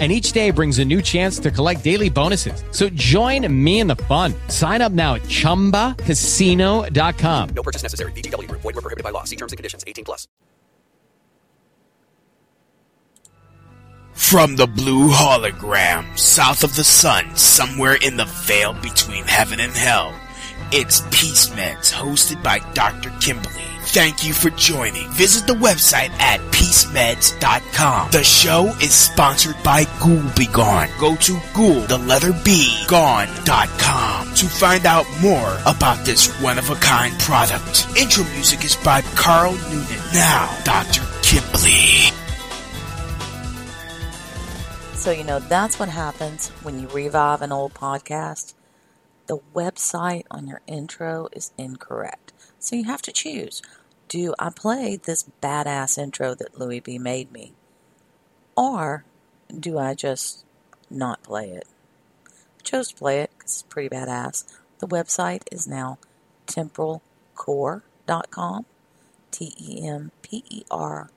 and 0.00 0.10
each 0.10 0.32
day 0.32 0.50
brings 0.50 0.80
a 0.80 0.84
new 0.84 1.00
chance 1.00 1.38
to 1.38 1.52
collect 1.52 1.84
daily 1.84 2.10
bonuses. 2.10 2.64
So 2.72 2.88
join 2.88 3.46
me 3.64 3.78
in 3.78 3.86
the 3.86 3.94
fun. 3.96 4.34
Sign 4.48 4.82
up 4.82 4.90
now 4.90 5.14
at 5.14 5.22
ChumbaCasino.com. 5.22 7.48
No 7.54 7.62
purchase 7.62 7.84
necessary. 7.84 8.10
VGW. 8.12 8.50
Void 8.50 8.64
were 8.64 8.72
prohibited 8.72 9.04
by 9.04 9.10
law. 9.10 9.22
See 9.22 9.36
terms 9.36 9.52
and 9.52 9.56
conditions. 9.56 9.84
18 9.86 10.04
plus. 10.04 10.26
From 14.14 14.56
the 14.56 14.68
blue 14.68 15.10
hologram, 15.10 16.16
south 16.16 16.62
of 16.62 16.76
the 16.76 16.84
sun, 16.84 17.36
somewhere 17.36 17.96
in 17.96 18.16
the 18.16 18.24
veil 18.24 18.72
between 18.74 19.24
heaven 19.24 19.58
and 19.58 19.72
hell, 19.72 20.14
it's 20.70 21.00
Peace 21.10 21.48
Meds, 21.48 21.92
hosted 21.92 22.40
by 22.42 22.60
Dr. 22.74 23.10
Kimberly. 23.20 23.73
Thank 23.86 24.24
you 24.24 24.32
for 24.32 24.50
joining. 24.50 25.08
Visit 25.12 25.46
the 25.46 25.54
website 25.54 26.10
at 26.18 26.40
peacemeds.com. 26.50 28.10
The 28.10 28.24
show 28.24 28.66
is 28.80 28.92
sponsored 28.92 29.56
by 29.62 29.84
Ghoul 30.00 30.22
Be 30.34 30.46
Gone. 30.46 30.88
Go 30.98 31.14
to 31.16 31.38
ghoul, 31.54 31.80
the 31.82 31.98
letter 31.98 32.32
B, 32.44 32.84
gone.com 32.88 34.34
to 34.34 34.46
find 34.46 34.86
out 34.86 35.06
more 35.20 35.58
about 35.66 36.04
this 36.04 36.28
one 36.40 36.58
of 36.58 36.70
a 36.70 36.74
kind 36.76 37.16
product. 37.20 37.86
Intro 37.96 38.24
music 38.32 38.64
is 38.64 38.74
by 38.76 39.02
Carl 39.14 39.52
Noonan. 39.52 40.00
Now, 40.12 40.58
Dr. 40.64 41.02
Kimberly. 41.22 42.10
So, 44.94 45.10
you 45.10 45.24
know, 45.24 45.38
that's 45.38 45.78
what 45.78 45.90
happens 45.90 46.48
when 46.62 46.80
you 46.80 46.88
revive 46.88 47.42
an 47.42 47.52
old 47.52 47.74
podcast. 47.74 48.54
The 49.26 49.38
website 49.54 50.24
on 50.30 50.46
your 50.46 50.62
intro 50.66 51.28
is 51.32 51.52
incorrect. 51.58 52.23
So 52.64 52.74
you 52.76 52.84
have 52.84 53.02
to 53.02 53.12
choose. 53.12 53.60
Do 54.08 54.34
I 54.38 54.48
play 54.48 54.96
this 54.96 55.28
badass 55.42 55.98
intro 55.98 56.34
that 56.34 56.58
Louis 56.58 56.80
B 56.80 56.98
made 56.98 57.30
me? 57.30 57.52
Or 58.56 59.04
do 59.52 59.78
I 59.78 59.92
just 59.92 60.46
not 60.88 61.22
play 61.22 61.50
it? 61.50 61.68
I 62.26 62.62
chose 62.62 62.88
to 62.88 62.96
play 62.96 63.20
it 63.20 63.32
because 63.36 63.52
it's 63.52 63.62
pretty 63.64 63.94
badass. 63.94 64.50
The 64.78 64.88
website 64.88 65.42
is 65.52 65.68
now 65.68 65.98
temporalcore.com. 66.46 68.64
T 69.30 69.54
E 69.60 69.86
M 69.86 70.10
P 70.22 70.42
E 70.48 70.64
R 70.70 71.10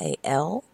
A 0.00 0.16
L 0.24 0.64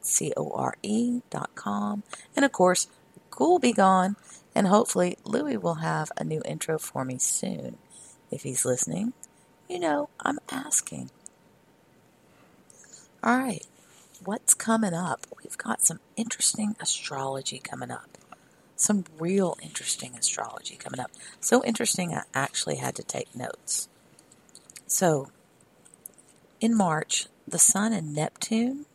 C 0.00 0.32
O 0.36 0.50
R 0.50 0.74
E 0.82 1.20
dot 1.30 1.54
com. 1.54 2.02
And 2.34 2.44
of 2.44 2.50
course, 2.50 2.88
Ghoul 3.30 3.60
Be 3.60 3.72
Gone. 3.72 4.16
And 4.52 4.66
hopefully, 4.66 5.16
Louis 5.22 5.58
will 5.58 5.76
have 5.76 6.10
a 6.16 6.24
new 6.24 6.42
intro 6.44 6.76
for 6.78 7.04
me 7.04 7.18
soon. 7.18 7.78
If 8.30 8.42
he's 8.42 8.64
listening, 8.64 9.12
you 9.68 9.78
know, 9.78 10.08
I'm 10.20 10.38
asking. 10.50 11.10
All 13.22 13.38
right, 13.38 13.66
what's 14.24 14.54
coming 14.54 14.94
up? 14.94 15.26
We've 15.42 15.58
got 15.58 15.82
some 15.82 16.00
interesting 16.16 16.76
astrology 16.80 17.58
coming 17.58 17.90
up. 17.90 18.18
Some 18.76 19.04
real 19.18 19.56
interesting 19.62 20.14
astrology 20.14 20.76
coming 20.76 21.00
up. 21.00 21.10
So 21.40 21.64
interesting, 21.64 22.14
I 22.14 22.22
actually 22.34 22.76
had 22.76 22.94
to 22.96 23.02
take 23.02 23.34
notes. 23.34 23.88
So, 24.86 25.30
in 26.60 26.76
March, 26.76 27.26
the 27.48 27.58
Sun 27.58 27.92
and 27.92 28.14
Neptune 28.14 28.86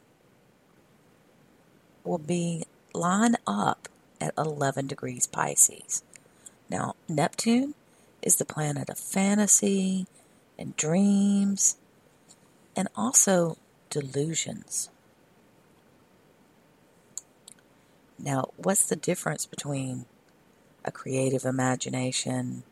will 2.03 2.17
be 2.17 2.63
line 2.93 3.35
up 3.47 3.87
at 4.19 4.33
11 4.37 4.87
degrees 4.87 5.27
Pisces. 5.27 6.03
Now, 6.69 6.95
Neptune 7.09 7.73
is 8.21 8.35
the 8.35 8.45
planet 8.45 8.89
of 8.89 8.99
fantasy 8.99 10.07
and 10.57 10.75
dreams 10.75 11.77
and 12.75 12.87
also 12.95 13.57
delusions. 13.89 14.89
Now, 18.17 18.51
what's 18.57 18.85
the 18.85 18.95
difference 18.95 19.45
between 19.45 20.05
a 20.85 20.91
creative 20.91 21.43
imagination 21.43 22.63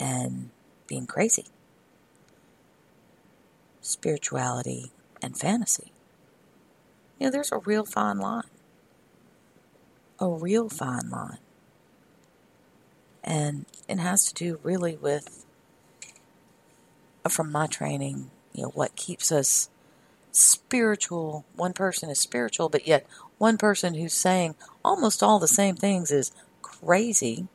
and 0.00 0.50
being 0.86 1.06
crazy? 1.06 1.46
Spirituality 3.82 4.92
and 5.20 5.38
fantasy. 5.38 5.92
You 7.18 7.26
know, 7.26 7.30
there's 7.30 7.52
a 7.52 7.58
real 7.58 7.84
fine 7.84 8.18
line. 8.18 8.44
A 10.18 10.28
real 10.28 10.68
fine 10.68 11.10
line. 11.10 11.38
And 13.24 13.66
it 13.88 13.98
has 13.98 14.24
to 14.26 14.34
do 14.34 14.58
really 14.62 14.96
with, 14.96 15.44
uh, 17.24 17.28
from 17.28 17.52
my 17.52 17.66
training, 17.66 18.30
you 18.52 18.64
know, 18.64 18.70
what 18.70 18.96
keeps 18.96 19.30
us 19.30 19.68
spiritual. 20.32 21.44
One 21.54 21.72
person 21.72 22.10
is 22.10 22.18
spiritual, 22.18 22.68
but 22.68 22.86
yet 22.86 23.06
one 23.38 23.58
person 23.58 23.94
who's 23.94 24.14
saying 24.14 24.54
almost 24.84 25.22
all 25.22 25.38
the 25.38 25.48
same 25.48 25.76
things 25.76 26.10
is 26.10 26.32
crazy 26.62 27.46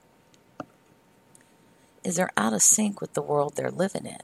is 2.04 2.16
they're 2.16 2.32
out 2.38 2.54
of 2.54 2.62
sync 2.62 3.02
with 3.02 3.14
the 3.14 3.22
world 3.22 3.56
they're 3.56 3.72
living 3.72 4.06
in. 4.06 4.22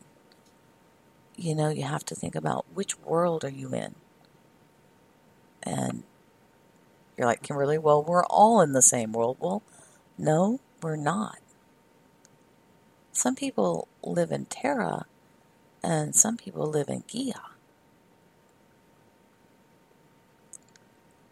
You 1.35 1.55
know, 1.55 1.69
you 1.69 1.83
have 1.83 2.05
to 2.05 2.15
think 2.15 2.35
about 2.35 2.65
which 2.73 2.97
world 2.99 3.43
are 3.43 3.49
you 3.49 3.73
in? 3.73 3.95
And 5.63 6.03
you're 7.17 7.27
like, 7.27 7.41
Kimberly, 7.41 7.77
well, 7.77 8.03
we're 8.03 8.25
all 8.25 8.61
in 8.61 8.73
the 8.73 8.81
same 8.81 9.11
world. 9.13 9.37
Well, 9.39 9.63
no, 10.17 10.59
we're 10.83 10.95
not. 10.97 11.39
Some 13.13 13.35
people 13.35 13.87
live 14.03 14.31
in 14.31 14.45
Terra 14.45 15.05
and 15.81 16.15
some 16.15 16.37
people 16.37 16.65
live 16.67 16.89
in 16.89 17.03
Gaia. 17.11 17.41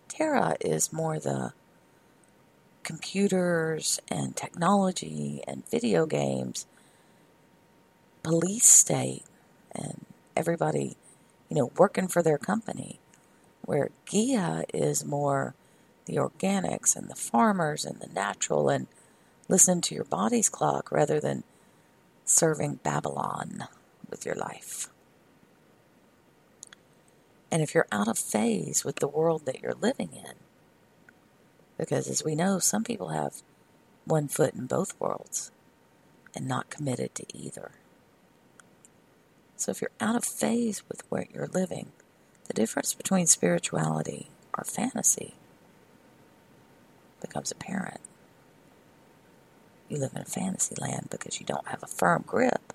Terra 0.07 0.55
is 0.61 0.93
more 0.93 1.19
the 1.19 1.53
computers 2.83 3.99
and 4.09 4.35
technology 4.35 5.41
and 5.47 5.67
video 5.69 6.05
games, 6.05 6.65
police 8.23 8.67
state, 8.67 9.23
and 9.73 10.05
everybody, 10.35 10.97
you 11.49 11.55
know, 11.57 11.71
working 11.77 12.07
for 12.07 12.21
their 12.21 12.37
company. 12.37 12.99
Where 13.63 13.89
Gia 14.05 14.65
is 14.73 15.05
more 15.05 15.55
the 16.05 16.15
organics 16.15 16.95
and 16.95 17.09
the 17.09 17.15
farmers 17.15 17.85
and 17.85 17.99
the 17.99 18.07
natural 18.07 18.69
and 18.69 18.87
listen 19.51 19.81
to 19.81 19.93
your 19.93 20.05
body's 20.05 20.47
clock 20.49 20.91
rather 20.91 21.19
than 21.19 21.43
serving 22.23 22.75
Babylon 22.75 23.65
with 24.09 24.25
your 24.25 24.35
life. 24.35 24.87
And 27.51 27.61
if 27.61 27.75
you're 27.75 27.87
out 27.91 28.07
of 28.07 28.17
phase 28.17 28.85
with 28.85 28.97
the 28.97 29.09
world 29.09 29.45
that 29.45 29.61
you're 29.61 29.73
living 29.73 30.11
in, 30.13 30.35
because 31.77 32.07
as 32.07 32.23
we 32.23 32.33
know, 32.33 32.59
some 32.59 32.85
people 32.85 33.09
have 33.09 33.41
one 34.05 34.29
foot 34.29 34.53
in 34.53 34.67
both 34.67 34.97
worlds 34.99 35.51
and 36.33 36.47
not 36.47 36.69
committed 36.69 37.13
to 37.15 37.25
either. 37.37 37.71
So 39.57 39.71
if 39.71 39.81
you're 39.81 39.91
out 39.99 40.15
of 40.15 40.23
phase 40.23 40.81
with 40.87 41.03
where 41.09 41.27
you're 41.33 41.47
living, 41.47 41.91
the 42.47 42.53
difference 42.53 42.93
between 42.93 43.27
spirituality 43.27 44.29
or 44.57 44.63
fantasy 44.63 45.33
becomes 47.19 47.51
apparent. 47.51 47.99
You 49.91 49.97
live 49.97 50.13
in 50.15 50.21
a 50.21 50.25
fantasy 50.25 50.73
land 50.79 51.07
because 51.09 51.41
you 51.41 51.45
don't 51.45 51.67
have 51.67 51.83
a 51.83 51.87
firm 51.87 52.23
grip 52.25 52.71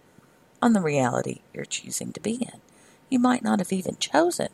on 0.61 0.75
the 0.75 0.83
reality 0.83 1.41
you're 1.55 1.65
choosing 1.65 2.13
to 2.13 2.21
be 2.21 2.35
in. 2.35 2.61
You 3.09 3.19
might 3.19 3.43
not 3.43 3.59
have 3.59 3.73
even 3.73 3.97
chosen 3.97 4.49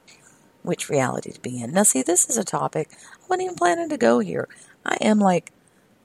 which 0.63 0.89
reality 0.89 1.33
to 1.33 1.41
be 1.41 1.61
in. 1.61 1.73
Now, 1.73 1.83
see, 1.83 2.03
this 2.03 2.31
is 2.31 2.37
a 2.37 2.45
topic 2.45 2.91
I 2.93 3.27
wasn't 3.29 3.47
even 3.47 3.57
planning 3.57 3.89
to 3.89 3.97
go 3.97 4.21
here. 4.21 4.49
I 4.87 4.97
am 5.01 5.19
like 5.19 5.51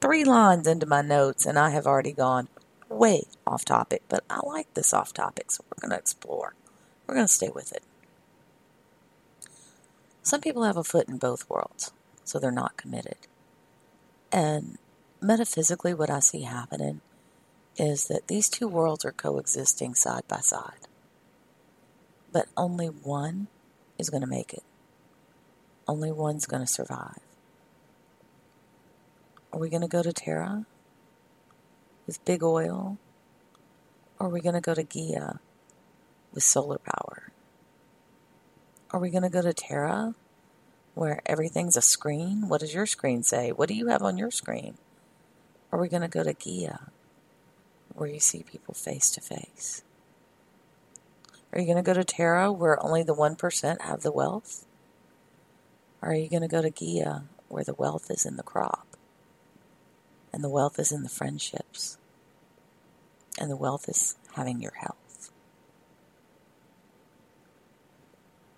three 0.01 0.23
lines 0.23 0.65
into 0.65 0.87
my 0.87 1.03
notes 1.03 1.45
and 1.45 1.59
I 1.59 1.69
have 1.69 1.85
already 1.85 2.11
gone 2.11 2.47
way 2.89 3.25
off 3.45 3.63
topic, 3.63 4.01
but 4.09 4.23
I 4.27 4.39
like 4.43 4.73
this 4.73 4.95
off 4.95 5.13
topic, 5.13 5.51
so 5.51 5.63
we're 5.69 5.87
going 5.87 5.95
to 5.95 6.01
explore. 6.01 6.55
We're 7.05 7.13
going 7.13 7.27
to 7.27 7.31
stay 7.31 7.49
with 7.53 7.71
it. 7.71 7.83
Some 10.23 10.41
people 10.41 10.63
have 10.63 10.77
a 10.77 10.83
foot 10.83 11.07
in 11.07 11.19
both 11.19 11.47
worlds, 11.47 11.91
so 12.23 12.39
they're 12.39 12.49
not 12.49 12.77
committed. 12.77 13.17
And 14.31 14.79
metaphysically, 15.21 15.93
what 15.93 16.09
I 16.09 16.19
see 16.19 16.41
happening 16.41 17.01
is 17.77 18.07
that 18.07 18.27
these 18.27 18.49
two 18.49 18.67
worlds 18.67 19.05
are 19.05 19.11
coexisting 19.11 19.93
side 19.93 20.23
by 20.27 20.39
side. 20.39 20.87
But 22.31 22.47
only 22.55 22.87
one 22.87 23.47
is 23.97 24.09
going 24.09 24.21
to 24.21 24.27
make 24.27 24.53
it. 24.53 24.63
Only 25.87 26.11
one's 26.11 26.45
going 26.45 26.61
to 26.61 26.71
survive. 26.71 27.19
Are 29.53 29.59
we 29.59 29.69
going 29.69 29.81
to 29.81 29.87
go 29.87 30.03
to 30.03 30.11
Terra 30.11 30.65
with 32.05 32.23
big 32.25 32.43
oil? 32.43 32.97
Or 34.19 34.27
are 34.27 34.31
we 34.31 34.41
going 34.41 34.55
to 34.55 34.61
go 34.61 34.73
to 34.73 34.83
Gaia 34.83 35.35
with 36.33 36.43
solar 36.43 36.79
power? 36.79 37.31
Are 38.91 38.99
we 38.99 39.09
going 39.09 39.23
to 39.23 39.29
go 39.29 39.41
to 39.41 39.53
Terra, 39.53 40.15
where 40.95 41.21
everything's 41.25 41.77
a 41.77 41.81
screen? 41.81 42.47
What 42.47 42.61
does 42.61 42.73
your 42.73 42.85
screen 42.85 43.23
say? 43.23 43.51
What 43.51 43.67
do 43.67 43.75
you 43.75 43.87
have 43.87 44.01
on 44.01 44.17
your 44.17 44.31
screen? 44.31 44.77
Are 45.71 45.79
we 45.79 45.89
going 45.89 46.01
to 46.01 46.07
go 46.07 46.23
to 46.23 46.33
Gaia, 46.33 46.77
where 47.93 48.09
you 48.09 48.19
see 48.19 48.43
people 48.43 48.73
face 48.73 49.09
to 49.11 49.21
face? 49.21 49.83
Are 51.51 51.59
you 51.59 51.65
going 51.65 51.77
to 51.77 51.83
go 51.83 51.93
to 51.93 52.03
Terra, 52.03 52.51
where 52.51 52.81
only 52.83 53.03
the 53.03 53.15
1% 53.15 53.81
have 53.81 54.01
the 54.01 54.11
wealth? 54.11 54.65
Or 56.01 56.11
are 56.11 56.15
you 56.15 56.29
going 56.29 56.41
to 56.41 56.47
go 56.47 56.61
to 56.61 56.69
Gaia, 56.69 57.21
where 57.49 57.63
the 57.63 57.73
wealth 57.73 58.09
is 58.09 58.25
in 58.25 58.37
the 58.37 58.43
crop? 58.43 58.87
And 60.31 60.43
the 60.43 60.49
wealth 60.49 60.79
is 60.79 60.91
in 60.91 61.03
the 61.03 61.09
friendships? 61.09 61.97
And 63.39 63.51
the 63.51 63.57
wealth 63.57 63.89
is 63.89 64.15
having 64.35 64.61
your 64.61 64.73
health? 64.79 65.31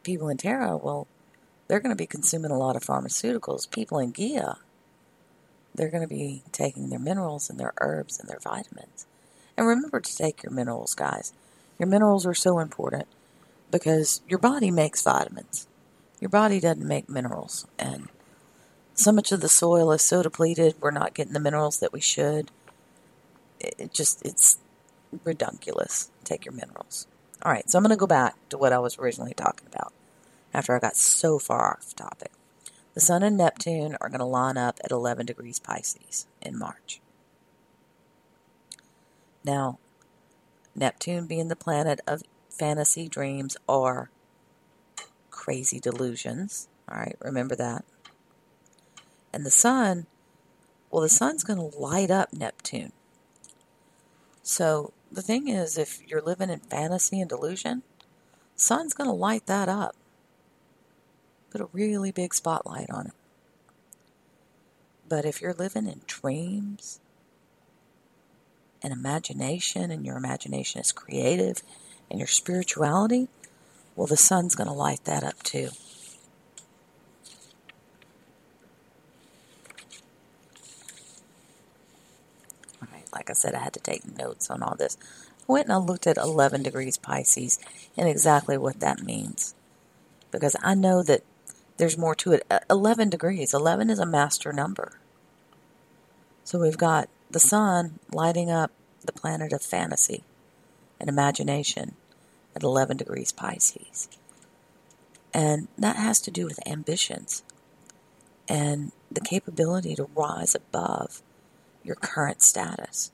People 0.03 0.29
in 0.29 0.37
Terra, 0.37 0.77
well, 0.77 1.07
they're 1.67 1.79
going 1.79 1.95
to 1.95 1.95
be 1.95 2.07
consuming 2.07 2.51
a 2.51 2.57
lot 2.57 2.75
of 2.75 2.83
pharmaceuticals. 2.83 3.69
People 3.69 3.99
in 3.99 4.11
Gaia, 4.11 4.55
they're 5.79 5.89
going 5.89 6.03
to 6.03 6.13
be 6.13 6.43
taking 6.51 6.89
their 6.89 6.99
minerals 6.99 7.49
and 7.49 7.57
their 7.57 7.73
herbs 7.79 8.19
and 8.19 8.27
their 8.27 8.39
vitamins. 8.39 9.05
And 9.55 9.65
remember 9.65 10.01
to 10.01 10.17
take 10.17 10.43
your 10.43 10.51
minerals, 10.51 10.93
guys. 10.93 11.31
Your 11.79 11.87
minerals 11.87 12.25
are 12.25 12.33
so 12.33 12.59
important 12.59 13.07
because 13.71 14.21
your 14.27 14.39
body 14.39 14.71
makes 14.71 15.01
vitamins. 15.01 15.67
Your 16.19 16.27
body 16.27 16.59
doesn't 16.59 16.85
make 16.85 17.07
minerals. 17.07 17.65
And 17.79 18.09
so 18.93 19.13
much 19.13 19.31
of 19.31 19.39
the 19.39 19.47
soil 19.47 19.93
is 19.93 20.01
so 20.01 20.21
depleted, 20.21 20.75
we're 20.81 20.91
not 20.91 21.13
getting 21.13 21.31
the 21.31 21.39
minerals 21.39 21.79
that 21.79 21.93
we 21.93 22.01
should. 22.01 22.51
It 23.61 23.93
just, 23.93 24.25
it's 24.25 24.57
redunculous. 25.23 26.11
Take 26.25 26.43
your 26.43 26.53
minerals. 26.53 27.07
All 27.41 27.53
right, 27.53 27.69
so 27.69 27.77
I'm 27.77 27.83
going 27.83 27.91
to 27.91 27.95
go 27.95 28.05
back 28.05 28.35
to 28.49 28.57
what 28.57 28.73
I 28.73 28.79
was 28.79 28.99
originally 28.99 29.33
talking 29.33 29.67
about 29.71 29.93
after 30.53 30.75
I 30.75 30.79
got 30.79 30.97
so 30.97 31.39
far 31.39 31.77
off 31.77 31.95
topic. 31.95 32.31
The 32.99 33.05
Sun 33.05 33.23
and 33.23 33.37
Neptune 33.37 33.95
are 34.01 34.09
going 34.09 34.19
to 34.19 34.25
line 34.25 34.57
up 34.57 34.77
at 34.83 34.91
11 34.91 35.27
degrees 35.27 35.57
Pisces 35.57 36.27
in 36.41 36.59
March. 36.59 36.99
Now, 39.41 39.79
Neptune 40.75 41.25
being 41.25 41.47
the 41.47 41.55
planet 41.55 42.01
of 42.05 42.23
fantasy 42.49 43.07
dreams 43.07 43.55
or 43.67 44.09
crazy 45.29 45.79
delusions. 45.79 46.67
All 46.91 46.97
right, 46.97 47.15
remember 47.21 47.55
that. 47.55 47.85
And 49.31 49.45
the 49.45 49.49
Sun, 49.49 50.05
well, 50.91 51.01
the 51.01 51.07
Sun's 51.07 51.45
going 51.45 51.71
to 51.71 51.77
light 51.77 52.11
up 52.11 52.33
Neptune. 52.33 52.91
So 54.43 54.91
the 55.09 55.21
thing 55.21 55.47
is, 55.47 55.77
if 55.77 56.05
you're 56.05 56.21
living 56.21 56.49
in 56.49 56.59
fantasy 56.59 57.21
and 57.21 57.29
delusion, 57.29 57.83
Sun's 58.57 58.93
going 58.93 59.09
to 59.09 59.15
light 59.15 59.45
that 59.45 59.69
up. 59.69 59.95
Put 61.51 61.61
a 61.61 61.69
really 61.73 62.11
big 62.11 62.33
spotlight 62.33 62.89
on 62.89 63.07
it. 63.07 63.13
But 65.07 65.25
if 65.25 65.41
you're 65.41 65.53
living 65.53 65.87
in 65.87 66.01
dreams 66.05 66.99
and 68.83 68.93
imagination, 68.93 69.89
and 69.89 70.05
your 70.05 70.17
imagination 70.17 70.79
is 70.79 70.91
creative, 70.91 71.63
and 72.09 72.19
your 72.19 72.27
spirituality, 72.27 73.27
well, 73.95 74.07
the 74.07 74.15
sun's 74.15 74.55
going 74.55 74.67
to 74.67 74.73
light 74.73 75.03
that 75.05 75.23
up 75.23 75.41
too. 75.43 75.69
All 82.81 82.87
right, 82.93 83.05
like 83.11 83.29
I 83.29 83.33
said, 83.33 83.55
I 83.55 83.59
had 83.59 83.73
to 83.73 83.79
take 83.79 84.17
notes 84.17 84.49
on 84.49 84.61
all 84.61 84.75
this. 84.75 84.97
I 85.41 85.51
went 85.51 85.65
and 85.65 85.73
I 85.73 85.77
looked 85.77 86.07
at 86.07 86.17
11 86.17 86.63
degrees 86.63 86.97
Pisces 86.97 87.59
and 87.97 88.07
exactly 88.07 88.57
what 88.57 88.79
that 88.79 89.03
means. 89.03 89.55
Because 90.31 90.55
I 90.61 90.75
know 90.75 91.01
that 91.03 91.23
there's 91.79 91.97
more 91.97 92.13
to 92.15 92.33
it. 92.33 92.45
11 92.69 93.09
degrees, 93.09 93.53
11 93.53 93.89
is 93.89 93.99
a 93.99 94.05
master 94.05 94.51
number. 94.51 94.99
So 96.43 96.59
we've 96.59 96.77
got 96.77 97.09
the 97.31 97.39
sun 97.39 97.99
lighting 98.11 98.51
up 98.51 98.71
the 99.03 99.13
planet 99.13 99.53
of 99.53 99.61
fantasy 99.61 100.23
and 100.99 101.09
imagination 101.09 101.95
at 102.53 102.63
11 102.63 102.97
degrees 102.97 103.31
Pisces. 103.31 104.09
And 105.33 105.69
that 105.77 105.95
has 105.95 106.19
to 106.21 106.31
do 106.31 106.45
with 106.45 106.59
ambitions 106.67 107.43
and 108.49 108.91
the 109.09 109.21
capability 109.21 109.95
to 109.95 110.09
rise 110.15 110.55
above 110.55 111.21
your 111.83 111.95
current 111.95 112.41
status. 112.41 113.11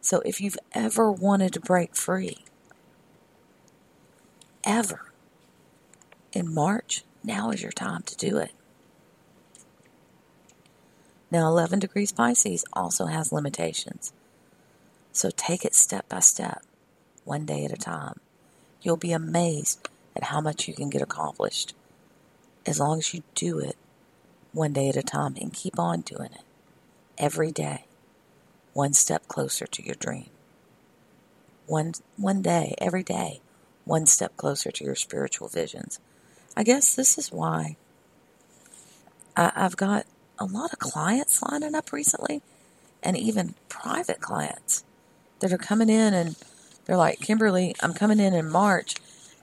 So 0.00 0.22
if 0.24 0.40
you've 0.40 0.58
ever 0.72 1.12
wanted 1.12 1.52
to 1.52 1.60
break 1.60 1.94
free, 1.94 2.44
ever, 4.64 5.12
in 6.32 6.54
March, 6.54 7.04
now 7.22 7.50
is 7.50 7.62
your 7.62 7.72
time 7.72 8.02
to 8.02 8.16
do 8.16 8.38
it. 8.38 8.52
Now, 11.30 11.48
11 11.48 11.80
degrees 11.80 12.12
Pisces 12.12 12.64
also 12.72 13.06
has 13.06 13.32
limitations. 13.32 14.12
So 15.12 15.30
take 15.36 15.64
it 15.64 15.74
step 15.74 16.08
by 16.08 16.20
step, 16.20 16.62
one 17.24 17.44
day 17.44 17.64
at 17.64 17.72
a 17.72 17.76
time. 17.76 18.20
You'll 18.80 18.96
be 18.96 19.12
amazed 19.12 19.88
at 20.16 20.24
how 20.24 20.40
much 20.40 20.68
you 20.68 20.74
can 20.74 20.88
get 20.88 21.02
accomplished 21.02 21.74
as 22.66 22.80
long 22.80 22.98
as 22.98 23.12
you 23.14 23.22
do 23.34 23.58
it 23.58 23.76
one 24.52 24.72
day 24.72 24.88
at 24.88 24.96
a 24.96 25.02
time 25.02 25.34
and 25.40 25.52
keep 25.52 25.78
on 25.78 26.00
doing 26.00 26.32
it 26.32 26.42
every 27.18 27.50
day, 27.50 27.84
one 28.72 28.92
step 28.92 29.26
closer 29.28 29.66
to 29.66 29.84
your 29.84 29.96
dream. 29.96 30.30
One, 31.66 31.92
one 32.16 32.40
day, 32.42 32.74
every 32.78 33.02
day, 33.02 33.40
one 33.84 34.06
step 34.06 34.36
closer 34.36 34.70
to 34.70 34.84
your 34.84 34.94
spiritual 34.94 35.48
visions. 35.48 36.00
I 36.56 36.64
guess 36.64 36.94
this 36.94 37.18
is 37.18 37.30
why 37.30 37.76
I, 39.36 39.52
I've 39.54 39.76
got 39.76 40.06
a 40.38 40.44
lot 40.44 40.72
of 40.72 40.78
clients 40.78 41.42
lining 41.42 41.74
up 41.74 41.92
recently 41.92 42.42
and 43.02 43.16
even 43.16 43.54
private 43.68 44.20
clients 44.20 44.84
that 45.40 45.52
are 45.52 45.58
coming 45.58 45.88
in 45.88 46.14
and 46.14 46.36
they're 46.84 46.96
like, 46.96 47.20
Kimberly, 47.20 47.74
I'm 47.80 47.94
coming 47.94 48.18
in 48.18 48.34
in 48.34 48.50
March 48.50 48.96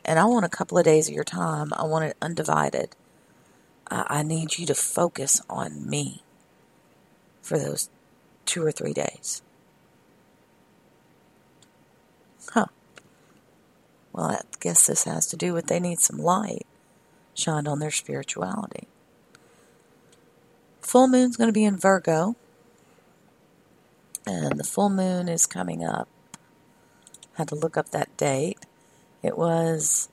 and 0.03 0.19
I 0.19 0.25
want 0.25 0.45
a 0.45 0.49
couple 0.49 0.77
of 0.77 0.85
days 0.85 1.07
of 1.07 1.13
your 1.13 1.23
time. 1.23 1.71
I 1.73 1.83
want 1.85 2.05
it 2.05 2.17
undivided. 2.21 2.95
I, 3.89 4.05
I 4.07 4.23
need 4.23 4.57
you 4.57 4.65
to 4.67 4.75
focus 4.75 5.41
on 5.49 5.89
me 5.89 6.23
for 7.41 7.57
those 7.57 7.89
two 8.45 8.63
or 8.65 8.71
three 8.71 8.93
days. 8.93 9.41
Huh. 12.51 12.67
Well, 14.11 14.25
I 14.25 14.41
guess 14.59 14.87
this 14.87 15.03
has 15.05 15.25
to 15.27 15.37
do 15.37 15.53
with 15.53 15.67
they 15.67 15.79
need 15.79 15.99
some 15.99 16.17
light 16.17 16.65
shined 17.35 17.67
on 17.67 17.79
their 17.79 17.91
spirituality. 17.91 18.87
Full 20.81 21.07
moon's 21.07 21.37
going 21.37 21.49
to 21.49 21.53
be 21.53 21.65
in 21.65 21.77
Virgo, 21.77 22.35
and 24.25 24.59
the 24.59 24.63
full 24.63 24.89
moon 24.89 25.27
is 25.27 25.45
coming 25.45 25.83
up. 25.83 26.07
Had 27.33 27.49
to 27.49 27.55
look 27.55 27.77
up 27.77 27.89
that 27.89 28.15
date. 28.17 28.59
It 29.21 29.37
was 29.37 30.09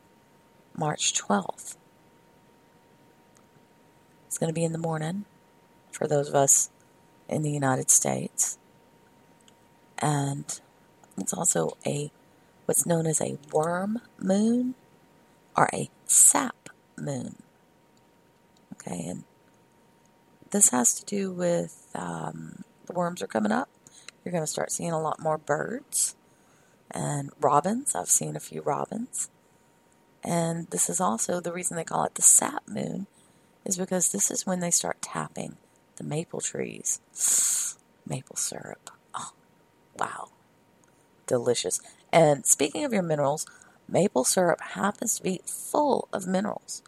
March 0.76 1.14
12th. 1.14 1.76
It's 4.26 4.38
going 4.38 4.48
to 4.48 4.54
be 4.54 4.64
in 4.64 4.72
the 4.72 4.78
morning 4.78 5.24
for 5.90 6.06
those 6.06 6.28
of 6.28 6.34
us 6.34 6.70
in 7.28 7.42
the 7.42 7.50
United 7.50 7.90
States. 7.90 8.58
And 9.98 10.58
it's 11.18 11.32
also 11.32 11.76
a 11.86 12.10
what's 12.64 12.86
known 12.86 13.06
as 13.06 13.20
a 13.20 13.38
worm 13.52 14.00
moon 14.18 14.74
or 15.56 15.68
a 15.72 15.90
sap 16.06 16.61
moon. 16.96 17.36
Okay, 18.74 19.04
and 19.08 19.24
this 20.50 20.70
has 20.70 20.94
to 20.94 21.04
do 21.04 21.32
with 21.32 21.88
um, 21.94 22.64
the 22.86 22.92
worms 22.92 23.22
are 23.22 23.26
coming 23.26 23.52
up. 23.52 23.68
You're 24.24 24.32
going 24.32 24.44
to 24.44 24.50
start 24.50 24.72
seeing 24.72 24.92
a 24.92 25.00
lot 25.00 25.20
more 25.20 25.38
birds 25.38 26.14
and 26.90 27.30
robins. 27.40 27.94
I've 27.94 28.08
seen 28.08 28.36
a 28.36 28.40
few 28.40 28.62
robins. 28.62 29.28
And 30.22 30.68
this 30.70 30.88
is 30.88 31.00
also 31.00 31.40
the 31.40 31.52
reason 31.52 31.76
they 31.76 31.84
call 31.84 32.04
it 32.04 32.14
the 32.14 32.22
sap 32.22 32.68
moon, 32.68 33.06
is 33.64 33.76
because 33.76 34.12
this 34.12 34.30
is 34.30 34.46
when 34.46 34.60
they 34.60 34.70
start 34.70 35.02
tapping 35.02 35.56
the 35.96 36.04
maple 36.04 36.40
trees. 36.40 37.00
Maple 38.04 38.34
syrup. 38.34 38.90
Oh, 39.14 39.30
wow. 39.96 40.30
Delicious. 41.28 41.80
And 42.12 42.44
speaking 42.44 42.84
of 42.84 42.92
your 42.92 43.02
minerals, 43.02 43.46
maple 43.92 44.24
syrup 44.24 44.60
happens 44.60 45.16
to 45.16 45.22
be 45.22 45.42
full 45.46 46.08
of 46.12 46.26
minerals. 46.26 46.82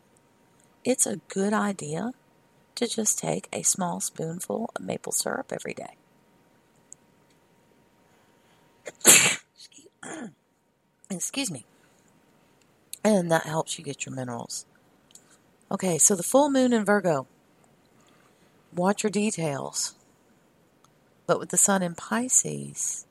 It's 0.84 1.06
a 1.06 1.20
good 1.28 1.52
idea 1.52 2.12
to 2.74 2.88
just 2.88 3.18
take 3.18 3.48
a 3.52 3.62
small 3.62 4.00
spoonful 4.00 4.70
of 4.74 4.82
maple 4.82 5.12
syrup 5.12 5.52
every 5.52 5.74
day. 5.74 5.96
Excuse 11.10 11.50
me. 11.50 11.64
And 13.04 13.30
that 13.30 13.44
helps 13.44 13.78
you 13.78 13.84
get 13.84 14.06
your 14.06 14.14
minerals. 14.14 14.64
Okay, 15.70 15.98
so 15.98 16.16
the 16.16 16.22
full 16.22 16.50
moon 16.50 16.72
in 16.72 16.84
Virgo. 16.84 17.26
Watch 18.74 19.02
your 19.02 19.10
details. 19.10 19.94
But 21.26 21.38
with 21.38 21.50
the 21.50 21.56
sun 21.56 21.82
in 21.82 21.94
Pisces, 21.94 23.06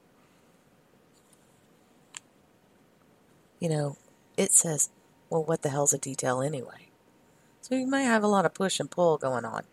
you 3.63 3.69
know, 3.69 3.95
it 4.35 4.51
says, 4.51 4.89
well, 5.29 5.41
what 5.41 5.61
the 5.61 5.69
hell's 5.69 5.93
a 5.93 5.97
detail 5.97 6.41
anyway? 6.41 6.89
So 7.61 7.75
you 7.75 7.87
may 7.87 8.03
have 8.03 8.21
a 8.21 8.27
lot 8.27 8.45
of 8.45 8.53
push 8.53 8.77
and 8.77 8.91
pull 8.91 9.17
going 9.17 9.45
on 9.45 9.63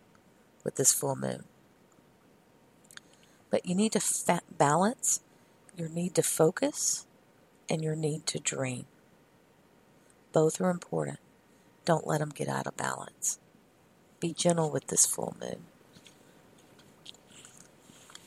with 0.62 0.76
this 0.76 0.92
full 0.92 1.16
moon. 1.16 1.42
But 3.50 3.66
you 3.66 3.74
need 3.74 3.90
to 3.94 4.40
balance 4.56 5.22
your 5.76 5.88
need 5.88 6.14
to 6.14 6.22
focus 6.22 7.04
and 7.68 7.82
your 7.82 7.96
need 7.96 8.26
to 8.26 8.38
dream. 8.38 8.86
Both 10.32 10.60
are 10.60 10.70
important. 10.70 11.18
Don't 11.84 12.06
let 12.06 12.20
them 12.20 12.30
get 12.30 12.46
out 12.46 12.68
of 12.68 12.76
balance. 12.76 13.40
Be 14.20 14.32
gentle 14.32 14.70
with 14.70 14.86
this 14.86 15.04
full 15.04 15.34
moon. 15.40 15.64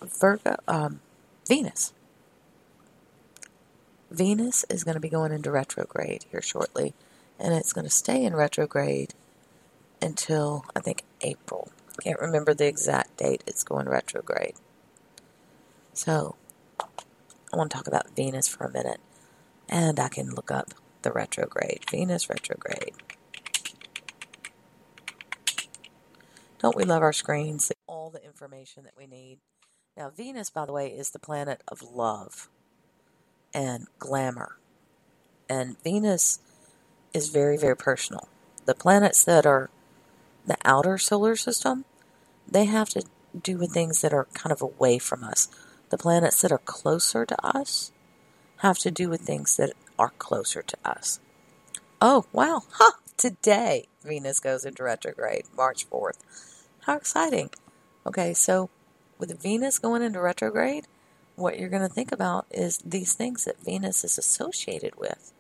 Virgo, 0.02 0.58
um, 0.68 1.00
Venus. 1.48 1.94
Venus 4.14 4.64
is 4.70 4.84
going 4.84 4.94
to 4.94 5.02
be 5.02 5.10
going 5.10 5.32
into 5.32 5.50
retrograde 5.50 6.26
here 6.30 6.42
shortly, 6.42 6.94
and 7.40 7.52
it's 7.52 7.74
going 7.74 7.86
to 7.86 7.90
stay 7.90 8.24
in 8.24 8.36
retrograde 8.36 9.16
until 10.00 10.66
I 10.76 10.82
think 10.82 11.02
April. 11.22 11.72
Can't 12.04 12.20
remember 12.20 12.54
the 12.54 12.68
exact 12.68 13.18
date 13.18 13.44
it's 13.48 13.64
going 13.64 13.90
retrograde. 13.90 14.54
So, 15.94 16.36
I 16.80 17.58
want 17.58 17.72
to 17.72 17.78
talk 17.78 17.88
about 17.88 18.16
Venus 18.16 18.48
for 18.48 18.66
a 18.66 18.72
minute, 18.72 19.00
and 19.68 20.00
I 20.00 20.10
can 20.10 20.30
look 20.30 20.52
up 20.52 20.76
the 21.02 21.12
retrograde. 21.12 21.84
Venus 21.90 22.30
retrograde. 22.30 22.94
Don't 26.60 26.78
we 26.78 26.84
love 26.84 27.02
our 27.02 27.14
screens? 27.14 27.72
All 27.88 28.12
the 28.12 28.24
information 28.24 28.84
that 28.84 28.94
we 28.96 29.08
need. 29.08 29.40
Now, 29.98 30.12
Venus, 30.12 30.52
by 30.52 30.68
the 30.68 30.72
way, 30.72 30.90
is 30.90 31.10
the 31.10 31.20
planet 31.20 31.64
of 31.68 31.82
love 31.82 32.50
and 33.54 33.88
glamour. 34.00 34.58
And 35.50 35.82
Venus 35.84 36.40
is 37.14 37.30
very, 37.30 37.58
very 37.58 37.76
personal. 37.76 38.28
The 38.66 38.76
planets 38.76 39.24
that 39.24 39.46
are 39.46 39.70
the 40.46 40.58
outer 40.66 40.98
solar 40.98 41.36
system, 41.36 41.86
they 42.48 42.66
have 42.66 42.90
to 42.90 43.04
do 43.42 43.58
with 43.58 43.72
things 43.72 44.02
that 44.02 44.14
are 44.14 44.28
kind 44.34 44.52
of 44.52 44.62
away 44.62 45.00
from 45.00 45.24
us. 45.24 45.48
The 45.90 45.98
planets 45.98 46.42
that 46.42 46.52
are 46.52 46.60
closer 46.60 47.26
to 47.26 47.46
us 47.46 47.92
have 48.58 48.80
to 48.80 48.92
do 48.92 49.10
with 49.10 49.22
things 49.22 49.58
that 49.58 49.74
are 50.00 50.14
closer 50.18 50.62
to 50.62 50.78
us. 50.84 51.20
Oh, 52.02 52.26
wow. 52.32 52.64
Huh. 52.72 52.94
Today, 53.16 53.86
Venus 54.04 54.40
goes 54.40 54.66
into 54.66 54.84
retrograde, 54.84 55.46
March 55.56 55.88
4th. 55.90 56.18
How 56.82 56.98
exciting. 56.98 57.52
Okay, 58.06 58.34
so 58.34 58.70
with 59.20 59.42
Venus 59.42 59.80
going 59.80 60.02
into 60.02 60.20
retrograde, 60.20 60.88
what 61.36 61.60
you're 61.60 61.70
going 61.70 61.88
to 61.88 61.94
think 61.94 62.12
about 62.12 62.46
is 62.52 62.78
these 62.86 63.14
things 63.14 63.46
that 63.46 63.64
Venus 63.64 64.04
is 64.04 64.18
associated 64.18 64.96
with 64.96 65.34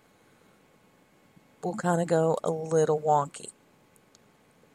will 1.63 1.75
kind 1.75 2.01
of 2.01 2.07
go 2.07 2.37
a 2.43 2.51
little 2.51 2.99
wonky. 2.99 3.49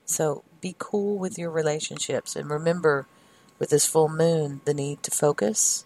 So 0.04 0.42
be 0.60 0.74
cool 0.78 1.18
with 1.18 1.38
your 1.38 1.50
relationships 1.50 2.34
and 2.34 2.48
remember 2.48 3.06
with 3.58 3.70
this 3.70 3.86
full 3.86 4.08
moon 4.08 4.60
the 4.64 4.74
need 4.74 5.02
to 5.02 5.10
focus 5.10 5.84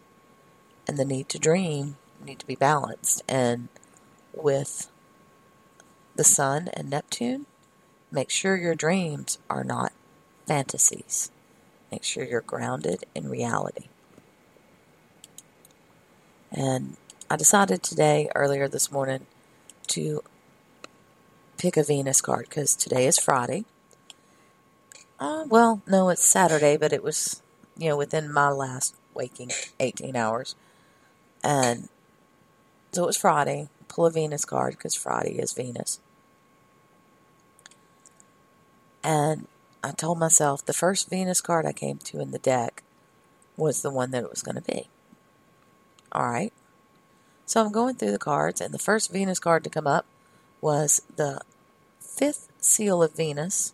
and 0.87 0.97
the 0.97 1.05
need 1.05 1.29
to 1.31 1.39
dream 1.39 1.97
need 2.25 2.39
to 2.39 2.47
be 2.47 2.55
balanced 2.55 3.23
and 3.29 3.69
with 4.33 4.89
the 6.15 6.25
sun 6.25 6.69
and 6.75 6.89
Neptune 6.89 7.47
make 8.11 8.31
sure 8.31 8.57
your 8.57 8.75
dreams 8.75 9.39
are 9.51 9.65
not 9.65 9.93
fantasies. 10.47 11.31
Make 11.91 12.05
sure 12.05 12.25
you're 12.25 12.41
grounded 12.41 13.05
in 13.15 13.29
reality. 13.29 13.89
And 16.53 16.97
I 17.31 17.37
decided 17.37 17.83
today, 17.83 18.29
earlier 18.35 18.69
this 18.69 18.93
morning, 18.93 19.27
to 19.89 20.23
pick 21.57 21.77
a 21.77 21.83
Venus 21.83 22.21
card 22.21 22.47
because 22.49 22.77
today 22.77 23.07
is 23.07 23.19
Friday. 23.19 23.65
Uh, 25.19 25.45
well, 25.49 25.81
no, 25.87 26.11
it's 26.11 26.25
Saturday, 26.25 26.77
but 26.77 26.93
it 26.93 27.03
was, 27.03 27.41
you 27.79 27.89
know, 27.89 27.97
within 27.97 28.31
my 28.31 28.51
last 28.51 28.95
waking 29.15 29.51
18 29.81 30.15
hours. 30.15 30.55
And 31.43 31.89
so 32.93 33.05
it 33.05 33.07
was 33.07 33.17
Friday. 33.17 33.69
Pull 33.89 34.07
a 34.07 34.11
Venus 34.11 34.45
card 34.45 34.75
because 34.75 34.95
Friday 34.95 35.39
is 35.39 35.53
Venus. 35.53 36.01
And 39.03 39.47
I 39.83 39.93
told 39.93 40.19
myself 40.19 40.65
the 40.65 40.73
first 40.73 41.09
Venus 41.09 41.41
card 41.41 41.67
I 41.67 41.73
came 41.73 41.99
to 41.99 42.21
in 42.21 42.31
the 42.31 42.39
deck 42.39 42.83
was 43.57 43.83
the 43.83 43.91
one 43.91 44.11
that 44.11 44.25
it 44.25 44.31
was 44.31 44.43
going 44.43 44.55
to 44.57 44.63
be. 44.63 44.89
All 46.13 46.29
right. 46.29 46.53
So 47.47 47.65
I'm 47.65 47.73
going 47.73 47.97
through 47.97 48.13
the 48.13 48.19
cards, 48.19 48.61
and 48.61 48.73
the 48.73 48.79
first 48.79 49.13
Venus 49.13 49.39
card 49.39 49.65
to 49.65 49.71
come 49.71 49.87
up 49.87 50.07
was 50.61 51.03
the 51.17 51.41
fifth 52.01 52.49
seal 52.61 53.03
of 53.03 53.17
Venus. 53.17 53.73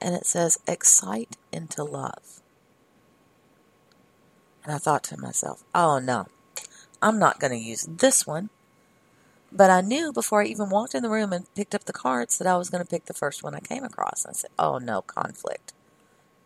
And 0.00 0.14
it 0.14 0.26
says, 0.26 0.58
Excite 0.66 1.36
into 1.52 1.82
love. 1.82 2.40
And 4.68 4.74
I 4.74 4.78
thought 4.78 5.02
to 5.04 5.18
myself, 5.18 5.64
oh 5.74 5.98
no, 5.98 6.26
I'm 7.00 7.18
not 7.18 7.40
going 7.40 7.52
to 7.52 7.58
use 7.58 7.88
this 7.88 8.26
one. 8.26 8.50
But 9.50 9.70
I 9.70 9.80
knew 9.80 10.12
before 10.12 10.42
I 10.42 10.46
even 10.46 10.68
walked 10.68 10.94
in 10.94 11.02
the 11.02 11.08
room 11.08 11.32
and 11.32 11.52
picked 11.54 11.74
up 11.74 11.84
the 11.84 11.92
cards 11.94 12.36
that 12.36 12.46
I 12.46 12.58
was 12.58 12.68
going 12.68 12.84
to 12.84 12.90
pick 12.90 13.06
the 13.06 13.14
first 13.14 13.42
one 13.42 13.54
I 13.54 13.60
came 13.60 13.82
across. 13.82 14.26
And 14.26 14.32
I 14.32 14.34
said, 14.34 14.50
oh 14.58 14.76
no, 14.76 15.00
conflict. 15.00 15.72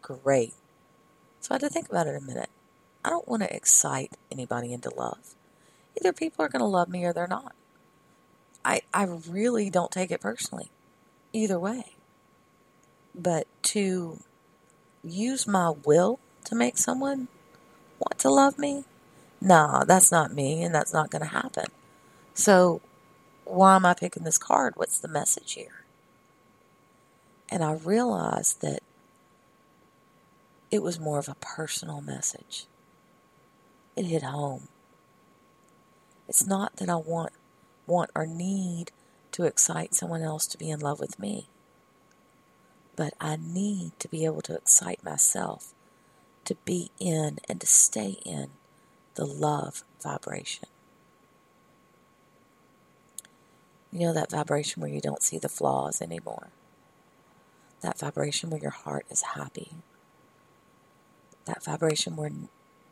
Great. 0.02 0.54
So 1.40 1.49
I 1.50 1.54
had 1.54 1.62
to 1.62 1.68
think 1.68 1.88
about 1.88 2.06
it 2.06 2.14
a 2.14 2.20
minute. 2.20 2.49
I 3.04 3.11
don't 3.11 3.28
want 3.28 3.42
to 3.42 3.54
excite 3.54 4.12
anybody 4.30 4.73
into 4.73 4.90
love. 4.94 5.35
Either 5.97 6.12
people 6.12 6.44
are 6.44 6.49
going 6.49 6.61
to 6.61 6.66
love 6.66 6.88
me 6.88 7.04
or 7.04 7.12
they're 7.12 7.26
not. 7.26 7.54
I, 8.64 8.82
I 8.94 9.04
really 9.04 9.71
don't 9.71 9.90
take 9.90 10.11
it 10.11 10.21
personally. 10.21 10.71
Either 11.32 11.59
way. 11.59 11.97
But 13.14 13.47
to 13.62 14.21
use 15.02 15.47
my 15.47 15.71
will 15.85 16.21
to 16.44 16.54
make 16.54 16.78
someone 16.78 17.28
want 17.99 18.18
to 18.21 18.30
love 18.30 18.59
me, 18.59 18.85
nah, 19.40 19.85
that's 19.85 20.12
not 20.12 20.32
me 20.32 20.62
and 20.62 20.75
that's 20.75 20.92
not 20.92 21.11
going 21.11 21.23
to 21.23 21.28
happen. 21.28 21.66
So 22.35 22.80
why 23.44 23.76
am 23.76 23.85
I 23.85 23.94
picking 23.94 24.25
this 24.25 24.38
card? 24.38 24.75
What's 24.76 24.99
the 24.99 25.09
message 25.09 25.52
here? 25.54 25.85
And 27.49 27.62
I 27.62 27.73
realized 27.73 28.62
that 28.62 28.80
it 30.71 30.82
was 30.82 30.99
more 30.99 31.18
of 31.18 31.28
a 31.28 31.35
personal 31.35 32.00
message. 32.00 32.66
It 33.96 34.06
hit 34.06 34.22
home. 34.22 34.68
It's 36.28 36.46
not 36.46 36.76
that 36.76 36.88
I 36.88 36.96
want 36.96 37.32
want 37.87 38.11
or 38.14 38.26
need 38.26 38.90
to 39.32 39.44
excite 39.44 39.94
someone 39.94 40.22
else 40.22 40.46
to 40.46 40.58
be 40.58 40.70
in 40.70 40.80
love 40.80 41.00
with 41.00 41.18
me. 41.18 41.49
But 42.96 43.14
I 43.20 43.37
need 43.37 43.99
to 43.99 44.08
be 44.08 44.25
able 44.25 44.42
to 44.42 44.54
excite 44.54 45.04
myself 45.04 45.75
to 46.44 46.56
be 46.64 46.90
in 46.99 47.38
and 47.49 47.61
to 47.61 47.66
stay 47.66 48.18
in 48.25 48.50
the 49.14 49.25
love 49.25 49.84
vibration. 50.02 50.68
You 53.90 54.00
know 54.06 54.14
that 54.14 54.30
vibration 54.30 54.80
where 54.80 54.90
you 54.90 55.00
don't 55.00 55.22
see 55.22 55.38
the 55.38 55.49
flaws 55.49 56.00
anymore. 56.00 56.49
That 57.82 57.99
vibration 57.99 58.50
where 58.50 58.61
your 58.61 58.70
heart 58.70 59.06
is 59.11 59.22
happy. 59.34 59.72
That 61.44 61.62
vibration 61.62 62.16
where 62.16 62.30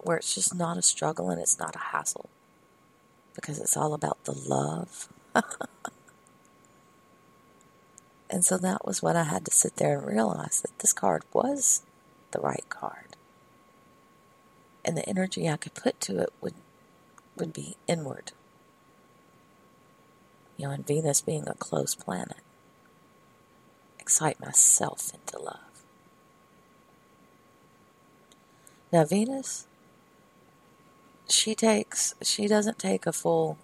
where 0.05 0.17
it's 0.19 0.35
just 0.35 0.55
not 0.55 0.77
a 0.77 0.83
struggle 0.83 1.31
and 1.31 1.41
it's 1.41 1.59
not 1.59 1.77
a 1.77 1.79
hassle. 1.79 2.29
Because 3.35 3.59
it's 3.59 3.77
all 3.77 3.95
about 3.95 4.25
the 4.25 4.33
love. 4.33 5.09
and 8.31 8.45
so 8.45 8.59
that 8.59 8.85
was 8.85 9.03
when 9.03 9.17
I 9.17 9.25
had 9.25 9.45
to 9.45 9.51
sit 9.51 9.77
there 9.77 9.99
and 9.99 10.07
realize 10.07 10.61
that 10.61 10.79
this 10.81 10.93
card 10.93 11.23
was 11.33 11.83
the 12.33 12.41
right 12.41 12.69
card. 12.69 13.17
And 14.85 14.97
the 14.97 15.09
energy 15.09 15.49
I 15.49 15.57
could 15.57 15.75
put 15.75 16.01
to 16.03 16.19
it 16.19 16.33
would 16.41 16.55
would 17.37 17.53
be 17.53 17.77
inward 17.87 18.33
you 20.61 20.67
know, 20.67 20.75
and 20.75 20.87
Venus 20.87 21.23
being 21.23 21.49
a 21.49 21.55
close 21.55 21.95
planet, 21.95 22.37
excite 23.99 24.39
myself 24.41 25.11
into 25.15 25.43
love. 25.43 25.57
Now, 28.93 29.07
Venus, 29.07 29.67
she 31.31 31.55
takes, 31.55 32.15
she 32.23 32.47
doesn't 32.47 32.79
take 32.79 33.07
a 33.07 33.13
full 33.13 33.59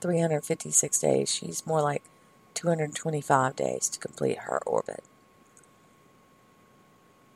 356 0.00 0.98
days. 0.98 1.32
She's 1.32 1.66
more 1.66 1.82
like 1.82 2.02
225 2.54 3.56
days 3.56 3.88
to 3.88 3.98
complete 3.98 4.38
her 4.40 4.60
orbit. 4.66 5.04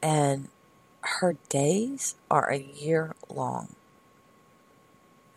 And 0.02 0.48
her 1.02 1.36
days 1.48 2.14
are 2.30 2.50
a 2.50 2.58
year 2.58 3.14
long. 3.28 3.74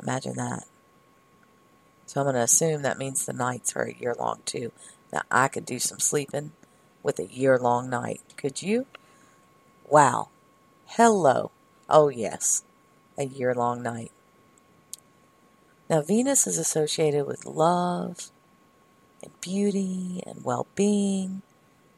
Imagine 0.01 0.35
that. 0.35 0.65
So 2.05 2.21
I'm 2.21 2.25
going 2.25 2.35
to 2.35 2.41
assume 2.41 2.81
that 2.81 2.97
means 2.97 3.25
the 3.25 3.33
nights 3.33 3.75
are 3.75 3.83
a 3.83 3.93
year 3.93 4.15
long 4.17 4.39
too. 4.45 4.71
Now 5.11 5.21
I 5.31 5.47
could 5.47 5.65
do 5.65 5.79
some 5.79 5.99
sleeping 5.99 6.51
with 7.01 7.19
a 7.19 7.25
year 7.25 7.57
long 7.57 7.89
night. 7.89 8.21
Could 8.37 8.61
you? 8.61 8.85
Wow. 9.87 10.29
Hello. 10.85 11.51
Oh, 11.89 12.09
yes. 12.09 12.63
A 13.17 13.25
year 13.25 13.53
long 13.53 13.83
night. 13.83 14.11
Now, 15.89 16.01
Venus 16.01 16.47
is 16.47 16.57
associated 16.57 17.27
with 17.27 17.45
love 17.45 18.31
and 19.21 19.31
beauty 19.41 20.23
and 20.25 20.43
well 20.43 20.67
being 20.75 21.41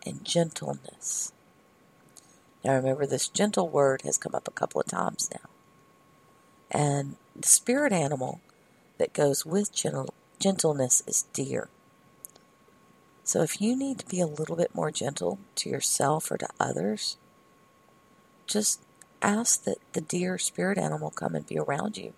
and 0.06 0.24
gentleness. 0.26 1.32
Now, 2.64 2.74
remember, 2.76 3.06
this 3.06 3.28
gentle 3.28 3.70
word 3.70 4.02
has 4.02 4.18
come 4.18 4.36
up 4.36 4.48
a 4.48 4.52
couple 4.52 4.82
of 4.82 4.88
times 4.88 5.30
now. 5.32 5.50
And 6.72 7.16
the 7.36 7.48
spirit 7.48 7.94
animal 7.94 8.42
that 8.98 9.14
goes 9.14 9.46
with 9.46 9.74
gentle, 9.74 10.14
gentleness 10.40 11.04
is 11.08 11.26
deer. 11.34 11.70
So, 13.24 13.42
if 13.42 13.62
you 13.62 13.76
need 13.76 14.00
to 14.00 14.08
be 14.08 14.20
a 14.20 14.28
little 14.28 14.56
bit 14.56 14.76
more 14.76 14.92
gentle 14.92 15.40
to 15.56 15.70
yourself 15.70 16.30
or 16.32 16.38
to 16.38 16.50
others, 16.60 17.18
just 18.48 18.82
ask 19.26 19.64
that 19.64 19.78
the 19.94 20.02
deer 20.02 20.38
spirit 20.38 20.78
animal 20.78 21.10
come 21.10 21.36
and 21.36 21.48
be 21.48 21.58
around 21.58 21.98
you 21.98 22.14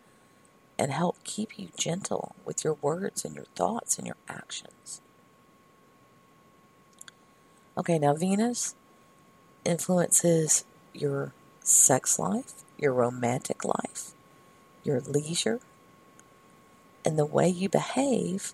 and 0.78 0.92
help 0.92 1.24
keep 1.24 1.58
you 1.58 1.70
gentle 1.78 2.36
with 2.46 2.64
your 2.64 2.74
words 2.82 3.26
and 3.26 3.36
your 3.36 3.46
thoughts 3.56 3.98
and 3.98 4.06
your 4.06 4.18
actions. 4.28 5.02
Okay, 7.78 7.98
now 7.98 8.14
Venus 8.14 8.76
influences 9.66 10.66
your 10.94 11.34
sex 11.62 12.20
life, 12.20 12.54
your 12.78 12.94
romantic 12.94 13.64
life, 13.64 14.12
your 14.84 15.00
leisure, 15.02 15.60
and 17.06 17.18
the 17.18 17.26
way 17.26 17.48
you 17.48 17.70
behave 17.70 18.54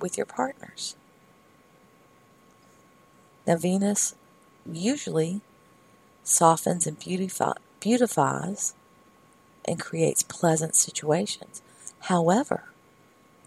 with 0.00 0.16
your 0.16 0.26
partners. 0.26 0.96
Now, 3.46 3.56
Venus 3.56 4.14
usually 4.70 5.40
softens 6.26 6.86
and 6.86 6.98
beautifi- 6.98 7.56
beautifies 7.80 8.74
and 9.64 9.80
creates 9.80 10.22
pleasant 10.24 10.74
situations. 10.74 11.62
However, 12.00 12.64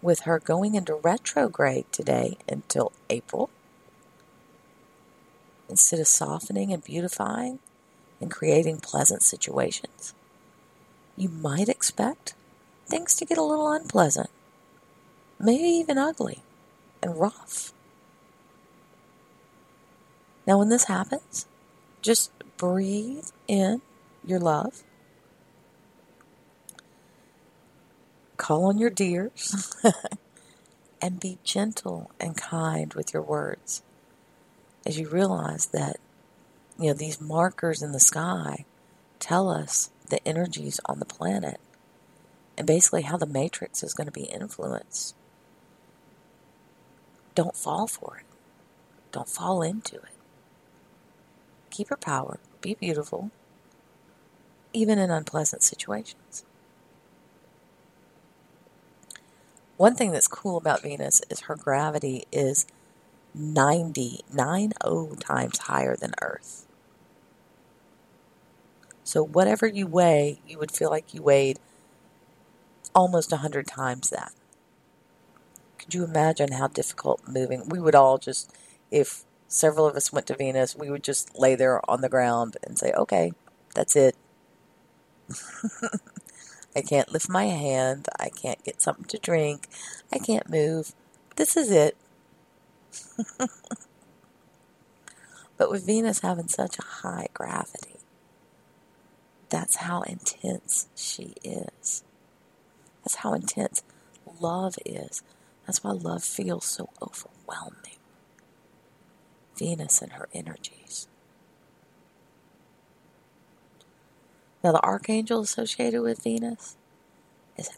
with 0.02 0.20
her 0.20 0.38
going 0.38 0.74
into 0.74 0.94
retrograde 0.94 1.84
today 1.92 2.38
until 2.48 2.92
April, 3.10 3.50
instead 5.68 6.00
of 6.00 6.08
softening 6.08 6.72
and 6.72 6.82
beautifying 6.82 7.58
and 8.20 8.30
creating 8.30 8.78
pleasant 8.78 9.22
situations, 9.22 10.14
you 11.16 11.28
might 11.28 11.68
expect 11.68 12.34
things 12.86 13.14
to 13.14 13.26
get 13.26 13.38
a 13.38 13.42
little 13.42 13.70
unpleasant, 13.70 14.30
maybe 15.38 15.68
even 15.68 15.98
ugly 15.98 16.42
and 17.02 17.20
rough. 17.20 17.72
Now, 20.46 20.58
when 20.58 20.70
this 20.70 20.84
happens, 20.84 21.46
just 22.00 22.30
breathe 22.60 23.24
in 23.48 23.80
your 24.22 24.38
love. 24.38 24.82
Call 28.36 28.66
on 28.66 28.76
your 28.76 28.90
dears 28.90 29.74
and 31.00 31.18
be 31.18 31.38
gentle 31.42 32.10
and 32.20 32.36
kind 32.36 32.92
with 32.92 33.14
your 33.14 33.22
words 33.22 33.82
as 34.84 34.98
you 34.98 35.08
realize 35.08 35.66
that 35.68 35.96
you 36.78 36.88
know 36.88 36.92
these 36.92 37.18
markers 37.18 37.80
in 37.80 37.92
the 37.92 38.00
sky 38.00 38.66
tell 39.18 39.48
us 39.48 39.90
the 40.10 40.26
energies 40.28 40.80
on 40.84 40.98
the 40.98 41.06
planet 41.06 41.60
and 42.58 42.66
basically 42.66 43.02
how 43.02 43.16
the 43.16 43.24
matrix 43.24 43.82
is 43.82 43.94
going 43.94 44.06
to 44.06 44.12
be 44.12 44.24
influenced. 44.24 45.14
Don't 47.34 47.56
fall 47.56 47.86
for 47.86 48.18
it. 48.18 48.26
Don't 49.12 49.28
fall 49.28 49.62
into 49.62 49.96
it. 49.96 50.18
Keep 51.70 51.88
your 51.88 51.96
power. 51.96 52.38
Be 52.60 52.74
beautiful, 52.74 53.30
even 54.72 54.98
in 54.98 55.10
unpleasant 55.10 55.62
situations. 55.62 56.44
One 59.78 59.94
thing 59.94 60.12
that's 60.12 60.28
cool 60.28 60.58
about 60.58 60.82
Venus 60.82 61.22
is 61.30 61.40
her 61.40 61.56
gravity 61.56 62.24
is 62.30 62.66
90, 63.34 64.20
90 64.30 65.16
times 65.16 65.58
higher 65.58 65.96
than 65.96 66.12
Earth. 66.20 66.66
So 69.04 69.24
whatever 69.24 69.66
you 69.66 69.86
weigh, 69.86 70.40
you 70.46 70.58
would 70.58 70.70
feel 70.70 70.90
like 70.90 71.14
you 71.14 71.22
weighed 71.22 71.58
almost 72.94 73.32
100 73.32 73.66
times 73.66 74.10
that. 74.10 74.32
Could 75.78 75.94
you 75.94 76.04
imagine 76.04 76.52
how 76.52 76.68
difficult 76.68 77.22
moving? 77.26 77.68
We 77.68 77.80
would 77.80 77.94
all 77.94 78.18
just, 78.18 78.52
if 78.90 79.24
several 79.50 79.86
of 79.86 79.96
us 79.96 80.12
went 80.12 80.26
to 80.28 80.36
Venus, 80.36 80.76
we 80.76 80.90
would 80.90 81.04
just 81.04 81.38
lay 81.38 81.54
there 81.54 81.82
on 81.90 82.00
the 82.00 82.08
ground 82.08 82.56
and 82.62 82.78
say, 82.78 82.92
okay, 82.92 83.32
that's 83.74 83.96
it. 83.96 84.16
I 86.74 86.82
can't 86.82 87.12
lift 87.12 87.28
my 87.28 87.44
hand. 87.46 88.08
I 88.18 88.30
can't 88.30 88.62
get 88.64 88.80
something 88.80 89.04
to 89.06 89.18
drink. 89.18 89.66
I 90.12 90.18
can't 90.18 90.48
move. 90.48 90.92
This 91.36 91.56
is 91.56 91.70
it. 91.70 91.96
but 95.56 95.70
with 95.70 95.84
Venus 95.86 96.20
having 96.20 96.48
such 96.48 96.78
a 96.78 96.82
high 96.82 97.28
gravity, 97.34 97.96
that's 99.48 99.76
how 99.76 100.02
intense 100.02 100.88
she 100.94 101.34
is. 101.42 102.04
That's 103.02 103.16
how 103.16 103.34
intense 103.34 103.82
love 104.40 104.76
is. 104.86 105.22
That's 105.66 105.82
why 105.82 105.90
love 105.90 106.22
feels 106.22 106.64
so 106.64 106.90
overwhelming. 107.02 107.99
Venus 109.60 110.00
and 110.00 110.12
her 110.12 110.26
energies. 110.32 111.06
Now, 114.64 114.72
the 114.72 114.82
archangel 114.82 115.40
associated 115.40 116.00
with 116.00 116.22
Venus 116.22 116.76
is 117.58 117.70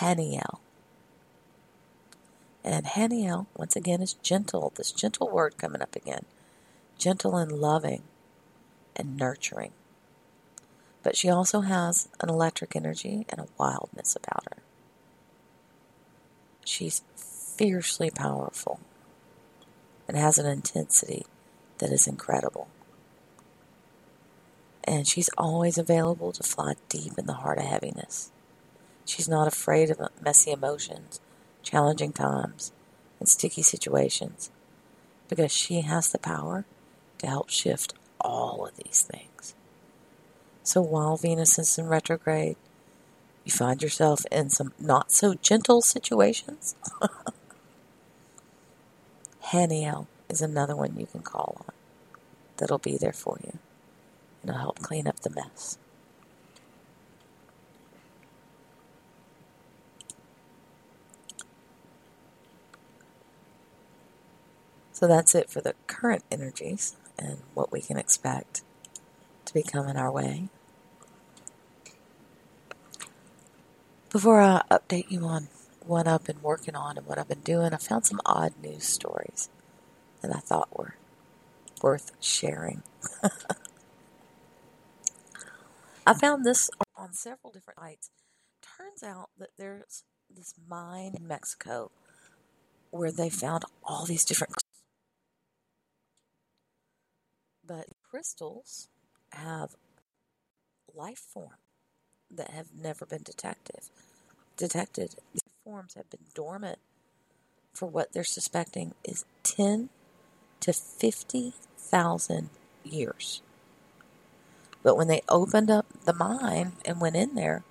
Haniel. 0.00 0.58
And 2.64 2.84
Haniel, 2.84 3.46
once 3.56 3.76
again, 3.76 4.02
is 4.02 4.14
gentle. 4.14 4.72
This 4.74 4.90
gentle 4.90 5.30
word 5.30 5.56
coming 5.56 5.80
up 5.80 5.94
again. 5.94 6.24
Gentle 6.98 7.36
and 7.36 7.52
loving 7.52 8.02
and 8.96 9.16
nurturing. 9.16 9.72
But 11.04 11.16
she 11.16 11.28
also 11.30 11.60
has 11.60 12.08
an 12.20 12.28
electric 12.28 12.74
energy 12.74 13.26
and 13.28 13.40
a 13.40 13.48
wildness 13.56 14.16
about 14.16 14.44
her. 14.50 14.62
She's 16.64 17.02
fiercely 17.16 18.10
powerful 18.10 18.80
and 20.08 20.16
has 20.16 20.38
an 20.38 20.46
intensity 20.46 21.26
that 21.78 21.92
is 21.92 22.06
incredible. 22.06 22.68
And 24.84 25.06
she's 25.06 25.30
always 25.36 25.76
available 25.76 26.32
to 26.32 26.42
fly 26.42 26.74
deep 26.88 27.18
in 27.18 27.26
the 27.26 27.34
heart 27.34 27.58
of 27.58 27.64
heaviness. 27.64 28.32
She's 29.04 29.28
not 29.28 29.46
afraid 29.46 29.90
of 29.90 30.00
messy 30.22 30.50
emotions, 30.50 31.20
challenging 31.62 32.12
times, 32.12 32.72
and 33.20 33.28
sticky 33.28 33.62
situations 33.62 34.50
because 35.28 35.52
she 35.52 35.82
has 35.82 36.10
the 36.10 36.18
power 36.18 36.64
to 37.18 37.26
help 37.26 37.50
shift 37.50 37.94
all 38.20 38.66
of 38.66 38.76
these 38.76 39.02
things. 39.02 39.54
So 40.62 40.80
while 40.80 41.16
Venus 41.16 41.58
is 41.58 41.78
in 41.78 41.86
retrograde, 41.86 42.56
you 43.44 43.52
find 43.52 43.82
yourself 43.82 44.24
in 44.30 44.50
some 44.50 44.72
not 44.78 45.10
so 45.10 45.34
gentle 45.34 45.80
situations. 45.80 46.74
Haniel 49.50 50.06
is 50.28 50.42
another 50.42 50.76
one 50.76 50.98
you 50.98 51.06
can 51.06 51.22
call 51.22 51.56
on 51.66 51.74
that'll 52.58 52.78
be 52.78 52.98
there 52.98 53.14
for 53.14 53.38
you 53.42 53.58
and 54.42 54.50
it'll 54.50 54.60
help 54.60 54.80
clean 54.80 55.06
up 55.06 55.20
the 55.20 55.30
mess. 55.30 55.78
So 64.92 65.06
that's 65.06 65.34
it 65.34 65.48
for 65.48 65.60
the 65.60 65.74
current 65.86 66.24
energies 66.30 66.96
and 67.18 67.38
what 67.54 67.72
we 67.72 67.80
can 67.80 67.96
expect 67.96 68.62
to 69.44 69.54
be 69.54 69.62
coming 69.62 69.96
our 69.96 70.10
way. 70.10 70.48
Before 74.10 74.40
I 74.40 74.62
update 74.70 75.10
you 75.10 75.24
on 75.24 75.48
what 75.88 76.06
I've 76.06 76.24
been 76.24 76.42
working 76.42 76.76
on 76.76 76.98
and 76.98 77.06
what 77.06 77.18
I've 77.18 77.28
been 77.28 77.40
doing, 77.40 77.72
I 77.72 77.78
found 77.78 78.04
some 78.04 78.20
odd 78.26 78.52
news 78.62 78.84
stories 78.84 79.48
that 80.20 80.34
I 80.34 80.40
thought 80.40 80.78
were 80.78 80.94
worth 81.82 82.12
sharing. 82.20 82.82
I 86.06 86.14
found 86.14 86.44
this 86.44 86.70
on 86.94 87.14
several 87.14 87.52
different 87.52 87.80
sites. 87.80 88.10
Turns 88.62 89.02
out 89.02 89.30
that 89.38 89.50
there's 89.56 90.04
this 90.28 90.54
mine 90.68 91.14
in 91.16 91.26
Mexico 91.26 91.90
where 92.90 93.10
they 93.10 93.30
found 93.30 93.64
all 93.82 94.04
these 94.04 94.24
different 94.24 94.54
but 97.66 97.86
crystals 98.10 98.88
have 99.32 99.76
life 100.94 101.18
form 101.18 101.56
that 102.30 102.50
have 102.50 102.68
never 102.78 103.06
been 103.06 103.22
detected. 103.22 103.80
Detected. 104.56 105.16
Forms 105.68 105.92
have 105.96 106.08
been 106.08 106.24
dormant 106.32 106.78
for 107.74 107.84
what 107.84 108.14
they're 108.14 108.24
suspecting 108.24 108.94
is 109.04 109.26
10 109.42 109.90
to 110.60 110.72
50,000 110.72 112.48
years. 112.84 113.42
But 114.82 114.96
when 114.96 115.08
they 115.08 115.20
opened 115.28 115.70
up 115.70 115.84
the 116.06 116.14
mine 116.14 116.72
and 116.86 117.02
went 117.02 117.16
in 117.16 117.34
there, 117.34 117.64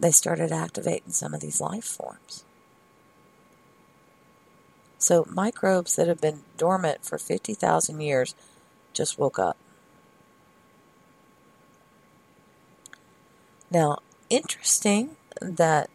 they 0.00 0.12
started 0.12 0.50
activating 0.50 1.12
some 1.12 1.34
of 1.34 1.42
these 1.42 1.60
life 1.60 1.84
forms. 1.84 2.42
So 4.96 5.26
microbes 5.28 5.96
that 5.96 6.08
have 6.08 6.22
been 6.22 6.40
dormant 6.56 7.04
for 7.04 7.18
50,000 7.18 8.00
years 8.00 8.34
just 8.94 9.18
woke 9.18 9.38
up. 9.38 9.58
Now, 13.70 13.98
interesting 14.30 15.16
that 15.42 15.90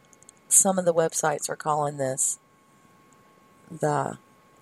some 0.49 0.77
of 0.77 0.85
the 0.85 0.93
websites 0.93 1.49
are 1.49 1.55
calling 1.55 1.97
this 1.97 2.39
the 3.71 4.17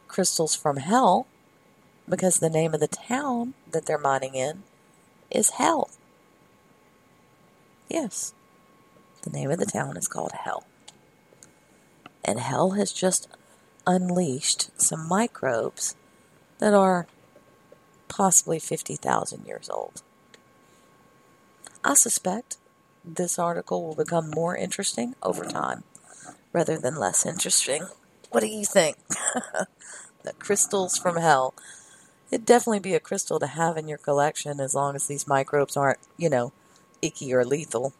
crystals 0.08 0.56
from 0.56 0.78
hell 0.78 1.28
because 2.08 2.40
the 2.40 2.50
name 2.50 2.74
of 2.74 2.80
the 2.80 2.88
town 2.88 3.54
that 3.72 3.86
they're 3.86 3.98
mining 3.98 4.36
in 4.36 4.64
is 5.30 5.52
Hell. 5.52 5.90
Yes, 7.90 8.34
the 9.24 9.30
name 9.30 9.52
of 9.52 9.60
the 9.60 9.66
town 9.66 9.98
is 9.98 10.08
called 10.08 10.32
Hell. 10.32 10.66
And 12.24 12.40
Hell 12.40 12.72
has 12.72 12.92
just 12.92 13.28
unleashed 13.86 14.70
some 14.80 15.08
microbes 15.08 15.96
that 16.60 16.74
are 16.74 17.08
possibly 18.08 18.60
50,000 18.60 19.46
years 19.46 19.70
old. 19.70 20.02
I 21.84 21.94
suspect 21.94 22.58
this 23.16 23.40
article 23.40 23.86
will 23.86 23.96
become 23.96 24.30
more 24.30 24.56
interesting 24.56 25.16
over 25.24 25.46
time 25.46 25.84
rather 26.54 26.78
than 26.78 26.96
less 26.96 27.26
interesting. 27.26 27.88
What 28.30 28.42
do 28.42 28.48
you 28.48 28.66
think? 28.66 28.98
the 30.24 30.34
crystals 30.40 30.98
from 30.98 31.18
hell. 31.18 31.54
It'd 32.32 32.46
definitely 32.46 32.80
be 32.80 32.94
a 32.94 33.00
crystal 33.00 33.40
to 33.40 33.48
have 33.48 33.78
in 33.78 33.88
your 33.88 33.98
collection 33.98 34.60
as 34.60 34.76
long 34.76 34.96
as 34.96 35.08
these 35.08 35.28
microbes 35.28 35.78
aren't, 35.78 36.00
you 36.18 36.30
know, 36.30 36.52
icky 37.02 37.34
or 37.34 37.46
lethal. 37.46 37.94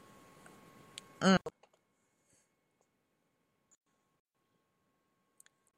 Mm. 1.22 1.38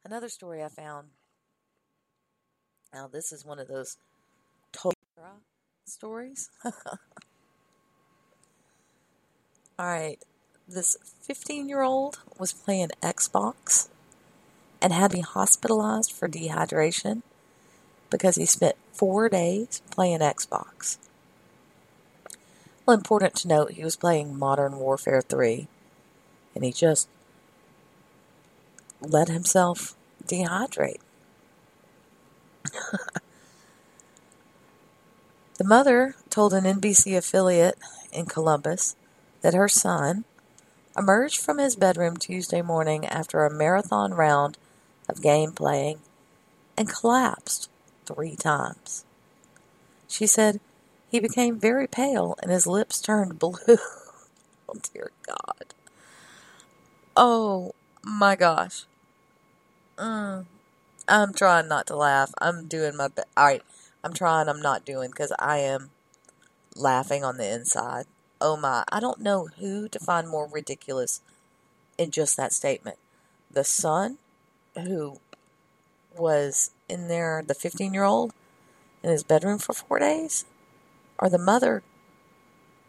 Another 0.04 0.28
story 0.28 0.62
I 0.62 0.68
found. 0.68 1.08
Now, 2.92 3.06
this 3.06 3.30
is 3.30 3.44
one 3.44 3.60
of 3.60 3.68
those 3.68 3.96
Tolera 4.72 5.42
stories. 5.86 6.50
All 9.80 9.86
right, 9.86 10.18
this 10.68 10.98
15 11.22 11.66
year 11.66 11.80
old 11.80 12.18
was 12.38 12.52
playing 12.52 12.90
Xbox 13.02 13.88
and 14.82 14.92
had 14.92 15.12
to 15.12 15.16
be 15.16 15.22
hospitalized 15.22 16.12
for 16.12 16.28
dehydration 16.28 17.22
because 18.10 18.36
he 18.36 18.44
spent 18.44 18.76
four 18.92 19.30
days 19.30 19.80
playing 19.90 20.18
Xbox. 20.18 20.98
Well, 22.84 22.94
important 22.94 23.36
to 23.36 23.48
note, 23.48 23.70
he 23.70 23.82
was 23.82 23.96
playing 23.96 24.38
Modern 24.38 24.76
Warfare 24.76 25.22
3 25.22 25.66
and 26.54 26.62
he 26.62 26.72
just 26.72 27.08
let 29.00 29.28
himself 29.28 29.96
dehydrate. 30.26 31.00
the 35.56 35.64
mother 35.64 36.16
told 36.28 36.52
an 36.52 36.64
NBC 36.64 37.16
affiliate 37.16 37.78
in 38.12 38.26
Columbus 38.26 38.94
that 39.42 39.54
her 39.54 39.68
son 39.68 40.24
emerged 40.96 41.40
from 41.40 41.58
his 41.58 41.76
bedroom 41.76 42.16
Tuesday 42.16 42.62
morning 42.62 43.06
after 43.06 43.44
a 43.44 43.50
marathon 43.50 44.12
round 44.12 44.58
of 45.08 45.22
game 45.22 45.52
playing 45.52 46.00
and 46.76 46.88
collapsed 46.88 47.70
three 48.06 48.36
times. 48.36 49.04
She 50.08 50.26
said 50.26 50.60
he 51.08 51.20
became 51.20 51.58
very 51.58 51.86
pale 51.86 52.36
and 52.42 52.50
his 52.50 52.66
lips 52.66 53.00
turned 53.00 53.38
blue. 53.38 53.52
oh, 53.68 54.74
dear 54.92 55.10
God. 55.26 55.74
Oh, 57.16 57.72
my 58.02 58.36
gosh. 58.36 58.84
Mm, 59.96 60.46
I'm 61.08 61.34
trying 61.34 61.68
not 61.68 61.86
to 61.88 61.96
laugh. 61.96 62.32
I'm 62.40 62.66
doing 62.66 62.96
my 62.96 63.08
best. 63.08 63.28
All 63.36 63.46
right. 63.46 63.62
I'm 64.02 64.14
trying, 64.14 64.48
I'm 64.48 64.62
not 64.62 64.86
doing 64.86 65.10
because 65.10 65.32
I 65.38 65.58
am 65.58 65.90
laughing 66.74 67.22
on 67.22 67.36
the 67.36 67.52
inside. 67.52 68.06
Oh 68.40 68.56
my. 68.56 68.84
I 68.90 69.00
don't 69.00 69.20
know 69.20 69.48
who 69.58 69.88
to 69.88 69.98
find 69.98 70.28
more 70.28 70.48
ridiculous 70.48 71.20
in 71.98 72.10
just 72.10 72.36
that 72.36 72.52
statement. 72.52 72.96
The 73.50 73.64
son 73.64 74.18
who 74.74 75.20
was 76.16 76.70
in 76.88 77.08
there, 77.08 77.42
the 77.46 77.54
15 77.54 77.92
year 77.92 78.04
old, 78.04 78.32
in 79.02 79.10
his 79.10 79.22
bedroom 79.22 79.58
for 79.58 79.72
four 79.72 79.98
days, 79.98 80.44
or 81.18 81.28
the 81.28 81.38
mother 81.38 81.82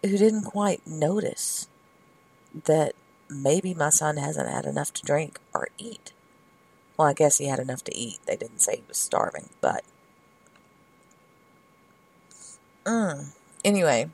who 0.01 0.17
didn't 0.17 0.43
quite 0.43 0.85
notice 0.85 1.67
that 2.65 2.93
maybe 3.29 3.73
my 3.73 3.89
son 3.89 4.17
hasn't 4.17 4.49
had 4.49 4.65
enough 4.65 4.93
to 4.93 5.03
drink 5.03 5.39
or 5.53 5.67
eat. 5.77 6.11
Well, 6.97 7.07
I 7.07 7.13
guess 7.13 7.37
he 7.37 7.47
had 7.47 7.59
enough 7.59 7.83
to 7.85 7.95
eat. 7.95 8.19
They 8.25 8.35
didn't 8.35 8.59
say 8.59 8.77
he 8.77 8.83
was 8.87 8.97
starving, 8.97 9.49
but. 9.61 9.83
Mm. 12.85 13.27
Anyway, 13.63 14.09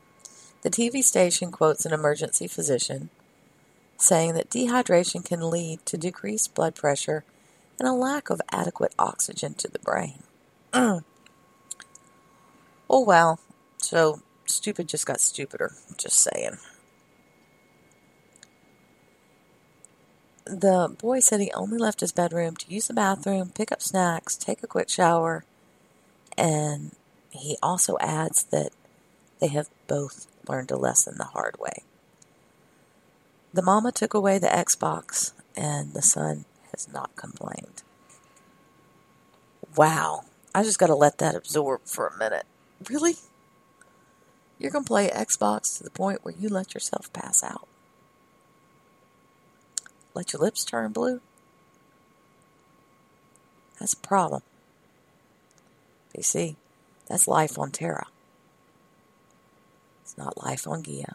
the 0.62 0.70
TV 0.70 1.02
station 1.02 1.50
quotes 1.50 1.86
an 1.86 1.92
emergency 1.92 2.46
physician 2.46 3.10
saying 3.96 4.34
that 4.34 4.50
dehydration 4.50 5.24
can 5.24 5.50
lead 5.50 5.84
to 5.86 5.96
decreased 5.96 6.54
blood 6.54 6.74
pressure 6.74 7.24
and 7.78 7.88
a 7.88 7.92
lack 7.92 8.30
of 8.30 8.40
adequate 8.50 8.94
oxygen 8.98 9.54
to 9.54 9.68
the 9.68 9.78
brain. 9.78 10.22
Oh 12.90 13.04
well, 13.04 13.38
so 13.76 14.22
stupid 14.46 14.88
just 14.88 15.04
got 15.04 15.20
stupider, 15.20 15.72
just 15.98 16.18
saying. 16.18 16.56
The 20.46 20.96
boy 20.98 21.20
said 21.20 21.40
he 21.40 21.52
only 21.52 21.76
left 21.76 22.00
his 22.00 22.12
bedroom 22.12 22.56
to 22.56 22.72
use 22.72 22.86
the 22.88 22.94
bathroom, 22.94 23.50
pick 23.50 23.70
up 23.70 23.82
snacks, 23.82 24.36
take 24.36 24.62
a 24.62 24.66
quick 24.66 24.88
shower, 24.88 25.44
and 26.38 26.92
he 27.28 27.58
also 27.62 27.98
adds 28.00 28.44
that 28.44 28.70
they 29.38 29.48
have 29.48 29.68
both 29.86 30.26
learned 30.48 30.70
a 30.70 30.76
lesson 30.76 31.16
the 31.18 31.24
hard 31.24 31.56
way. 31.58 31.82
The 33.52 33.62
mama 33.62 33.92
took 33.92 34.14
away 34.14 34.38
the 34.38 34.48
Xbox, 34.48 35.32
and 35.56 35.94
the 35.94 36.02
son 36.02 36.44
has 36.72 36.88
not 36.92 37.16
complained. 37.16 37.82
Wow. 39.76 40.24
I 40.54 40.62
just 40.62 40.78
got 40.78 40.86
to 40.88 40.94
let 40.94 41.18
that 41.18 41.34
absorb 41.34 41.82
for 41.84 42.06
a 42.06 42.16
minute. 42.16 42.46
Really? 42.88 43.16
You're 44.58 44.70
going 44.70 44.84
to 44.84 44.88
play 44.88 45.08
Xbox 45.08 45.76
to 45.78 45.84
the 45.84 45.90
point 45.90 46.24
where 46.24 46.34
you 46.38 46.48
let 46.48 46.74
yourself 46.74 47.12
pass 47.12 47.42
out? 47.42 47.68
Let 50.14 50.32
your 50.32 50.42
lips 50.42 50.64
turn 50.64 50.92
blue? 50.92 51.20
That's 53.78 53.92
a 53.92 53.98
problem. 53.98 54.42
You 56.16 56.22
see, 56.22 56.56
that's 57.06 57.28
life 57.28 57.58
on 57.58 57.70
Terra. 57.70 58.08
Not 60.18 60.44
life 60.44 60.66
on 60.66 60.82
Gaia. 60.82 61.14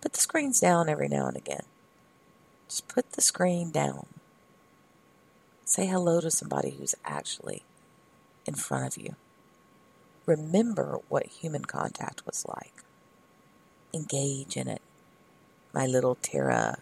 Put 0.00 0.14
the 0.14 0.20
screens 0.20 0.58
down 0.58 0.88
every 0.88 1.08
now 1.08 1.26
and 1.26 1.36
again. 1.36 1.64
Just 2.68 2.88
put 2.88 3.12
the 3.12 3.20
screen 3.20 3.70
down. 3.70 4.06
Say 5.66 5.86
hello 5.86 6.22
to 6.22 6.30
somebody 6.30 6.70
who's 6.70 6.94
actually 7.04 7.62
in 8.46 8.54
front 8.54 8.86
of 8.86 9.02
you. 9.02 9.16
Remember 10.24 11.00
what 11.10 11.26
human 11.26 11.66
contact 11.66 12.24
was 12.24 12.46
like. 12.48 12.72
Engage 13.92 14.56
in 14.56 14.68
it. 14.68 14.80
My 15.74 15.86
little 15.86 16.16
Terra 16.22 16.78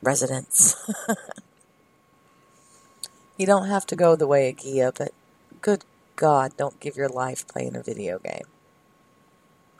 residents. 0.00 0.76
you 3.36 3.46
don't 3.46 3.68
have 3.68 3.86
to 3.86 3.96
go 3.96 4.14
the 4.14 4.28
way 4.28 4.48
of 4.48 4.58
Gaia, 4.58 4.92
but 4.96 5.12
good 5.60 5.84
God, 6.14 6.56
don't 6.56 6.78
give 6.78 6.96
your 6.96 7.08
life 7.08 7.48
playing 7.48 7.74
a 7.74 7.82
video 7.82 8.20
game. 8.20 8.46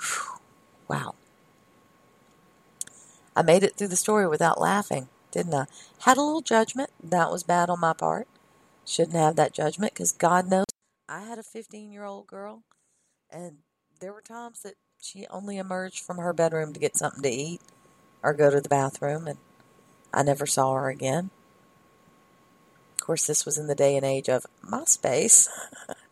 Whew. 0.02 0.38
Wow. 0.88 1.14
I 3.34 3.42
made 3.42 3.62
it 3.62 3.76
through 3.76 3.88
the 3.88 3.96
story 3.96 4.28
without 4.28 4.60
laughing, 4.60 5.08
didn't 5.30 5.54
I? 5.54 5.66
Had 6.00 6.18
a 6.18 6.22
little 6.22 6.42
judgment. 6.42 6.90
That 7.02 7.30
was 7.30 7.42
bad 7.42 7.70
on 7.70 7.80
my 7.80 7.94
part. 7.94 8.28
Shouldn't 8.84 9.16
have 9.16 9.36
that 9.36 9.54
judgment 9.54 9.94
because 9.94 10.12
God 10.12 10.50
knows 10.50 10.66
I 11.08 11.20
had 11.20 11.38
a 11.38 11.42
15 11.42 11.92
year 11.92 12.04
old 12.04 12.26
girl 12.26 12.64
and 13.30 13.58
there 14.00 14.12
were 14.12 14.22
times 14.22 14.62
that 14.62 14.74
she 15.00 15.26
only 15.28 15.58
emerged 15.58 16.00
from 16.00 16.18
her 16.18 16.32
bedroom 16.32 16.72
to 16.72 16.80
get 16.80 16.96
something 16.96 17.22
to 17.22 17.30
eat 17.30 17.60
or 18.22 18.34
go 18.34 18.50
to 18.50 18.60
the 18.60 18.68
bathroom 18.68 19.26
and 19.26 19.38
I 20.12 20.22
never 20.22 20.46
saw 20.46 20.74
her 20.74 20.88
again. 20.90 21.30
Of 22.94 23.00
course, 23.00 23.26
this 23.26 23.44
was 23.46 23.58
in 23.58 23.66
the 23.66 23.74
day 23.74 23.96
and 23.96 24.04
age 24.04 24.28
of 24.28 24.46
MySpace. 24.64 25.48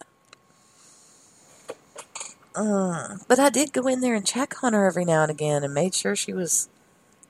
uh, 2.60 3.16
but 3.26 3.38
I 3.38 3.48
did 3.48 3.72
go 3.72 3.86
in 3.86 4.00
there 4.00 4.14
and 4.14 4.26
check 4.26 4.62
on 4.62 4.74
her 4.74 4.86
every 4.86 5.06
now 5.06 5.22
and 5.22 5.30
again 5.30 5.64
and 5.64 5.72
made 5.72 5.94
sure 5.94 6.14
she 6.14 6.34
was 6.34 6.68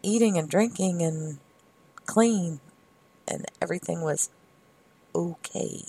eating 0.03 0.37
and 0.37 0.49
drinking 0.49 1.03
and 1.03 1.39
clean 2.05 2.59
and 3.29 3.47
everything 3.63 4.03
was 4.03 4.31
okay. 5.15 5.85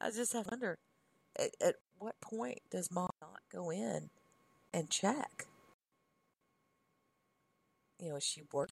I 0.00 0.10
just 0.10 0.34
have 0.34 0.44
to 0.44 0.50
wonder 0.50 0.76
at, 1.38 1.50
at 1.60 1.74
what 1.98 2.20
point 2.20 2.58
does 2.70 2.90
mom 2.90 3.10
not 3.22 3.40
go 3.50 3.70
in 3.70 4.10
and 4.74 4.90
check? 4.90 5.46
You 7.98 8.10
know, 8.10 8.16
is 8.16 8.24
she 8.24 8.42
work? 8.52 8.69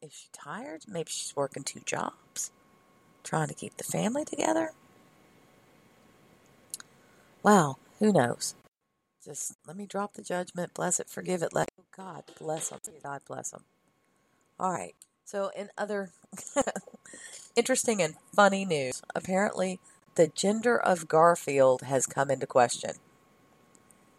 Is 0.00 0.12
she 0.12 0.28
tired? 0.32 0.82
Maybe 0.86 1.10
she's 1.10 1.34
working 1.34 1.64
two 1.64 1.80
jobs, 1.84 2.52
trying 3.24 3.48
to 3.48 3.54
keep 3.54 3.76
the 3.76 3.84
family 3.84 4.24
together. 4.24 4.70
Wow, 7.42 7.78
who 7.98 8.12
knows? 8.12 8.54
Just 9.24 9.56
let 9.66 9.76
me 9.76 9.86
drop 9.86 10.14
the 10.14 10.22
judgment. 10.22 10.74
Bless 10.74 11.00
it, 11.00 11.10
forgive 11.10 11.42
it. 11.42 11.52
Let 11.52 11.68
oh 11.80 11.84
God 11.96 12.24
bless 12.38 12.68
them. 12.68 12.78
God 13.02 13.22
bless 13.26 13.50
them. 13.50 13.64
All 14.58 14.72
right. 14.72 14.94
So, 15.24 15.50
in 15.56 15.68
other 15.76 16.10
interesting 17.56 18.00
and 18.00 18.14
funny 18.34 18.64
news, 18.64 19.02
apparently 19.14 19.80
the 20.14 20.28
gender 20.28 20.78
of 20.78 21.08
Garfield 21.08 21.82
has 21.82 22.06
come 22.06 22.30
into 22.30 22.46
question. 22.46 22.92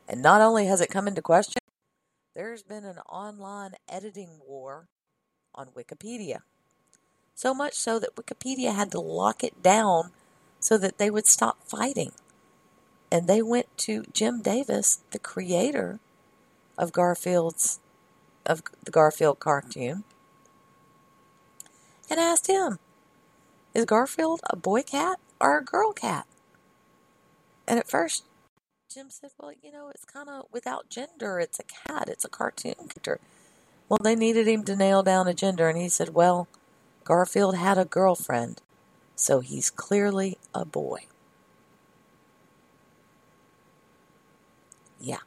And 0.07 0.21
not 0.21 0.41
only 0.41 0.65
has 0.65 0.81
it 0.81 0.89
come 0.89 1.07
into 1.07 1.21
question, 1.21 1.59
there's 2.35 2.63
been 2.63 2.85
an 2.85 2.99
online 3.09 3.71
editing 3.89 4.39
war 4.45 4.87
on 5.59 5.67
Wikipedia. 5.75 6.39
So 7.35 7.53
much 7.53 7.73
so 7.73 7.99
that 7.99 8.15
Wikipedia 8.15 8.73
had 8.73 8.91
to 8.91 8.99
lock 8.99 9.43
it 9.43 9.61
down 9.61 10.11
so 10.59 10.77
that 10.77 10.97
they 10.97 11.09
would 11.09 11.27
stop 11.27 11.57
fighting. 11.65 12.13
And 13.11 13.27
they 13.27 13.41
went 13.41 13.77
to 13.79 14.05
Jim 14.13 14.41
Davis, 14.41 15.01
the 15.11 15.19
creator 15.19 15.99
of 16.77 16.93
Garfield's 16.93 17.79
of 18.45 18.63
the 18.83 18.91
Garfield 18.91 19.39
cartoon, 19.39 20.03
and 22.09 22.19
asked 22.19 22.47
him, 22.47 22.79
Is 23.75 23.85
Garfield 23.85 24.39
a 24.49 24.55
boy 24.55 24.81
cat 24.81 25.19
or 25.41 25.57
a 25.57 25.63
girl 25.63 25.91
cat? 25.91 26.25
And 27.67 27.77
at 27.77 27.89
first 27.89 28.23
Jim 28.91 29.09
said, 29.09 29.31
Well, 29.37 29.53
you 29.61 29.71
know, 29.71 29.89
it's 29.89 30.05
kind 30.05 30.29
of 30.29 30.45
without 30.51 30.89
gender. 30.89 31.39
It's 31.39 31.59
a 31.59 31.63
cat, 31.63 32.09
it's 32.09 32.25
a 32.25 32.29
cartoon 32.29 32.75
character. 32.75 33.19
Well, 33.89 33.99
they 34.03 34.15
needed 34.15 34.47
him 34.47 34.63
to 34.65 34.75
nail 34.75 35.01
down 35.01 35.27
a 35.27 35.33
gender, 35.33 35.67
and 35.67 35.77
he 35.77 35.89
said, 35.89 36.13
Well, 36.13 36.47
Garfield 37.03 37.55
had 37.55 37.79
a 37.79 37.85
girlfriend, 37.85 38.61
so 39.15 39.39
he's 39.39 39.71
clearly 39.71 40.37
a 40.53 40.63
boy. 40.63 41.07
Yeah. 45.01 45.17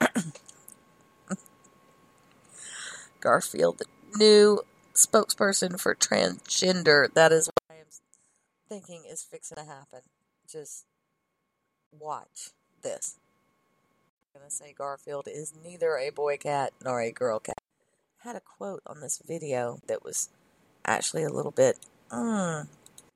Garfield, 3.20 3.78
the 3.78 3.86
new 4.16 4.60
spokesperson 4.94 5.80
for 5.80 5.96
transgender. 5.96 7.12
That 7.12 7.32
is 7.32 7.48
what 7.48 7.54
I 7.70 7.80
am 7.80 7.86
thinking 8.68 9.02
is 9.10 9.24
fixing 9.24 9.56
to 9.56 9.64
happen. 9.64 10.02
Just 10.48 10.84
watch 11.98 12.50
this. 12.82 13.16
Going 14.38 14.50
to 14.50 14.54
say 14.54 14.72
Garfield 14.72 15.26
is 15.26 15.52
neither 15.64 15.96
a 15.96 16.10
boy 16.10 16.36
cat 16.36 16.72
nor 16.84 17.00
a 17.00 17.10
girl 17.10 17.40
cat. 17.40 17.58
I 18.24 18.28
had 18.28 18.36
a 18.36 18.40
quote 18.40 18.82
on 18.86 19.00
this 19.00 19.20
video 19.26 19.80
that 19.88 20.04
was 20.04 20.28
actually 20.84 21.24
a 21.24 21.28
little 21.28 21.50
bit 21.50 21.80
mm, 22.12 22.68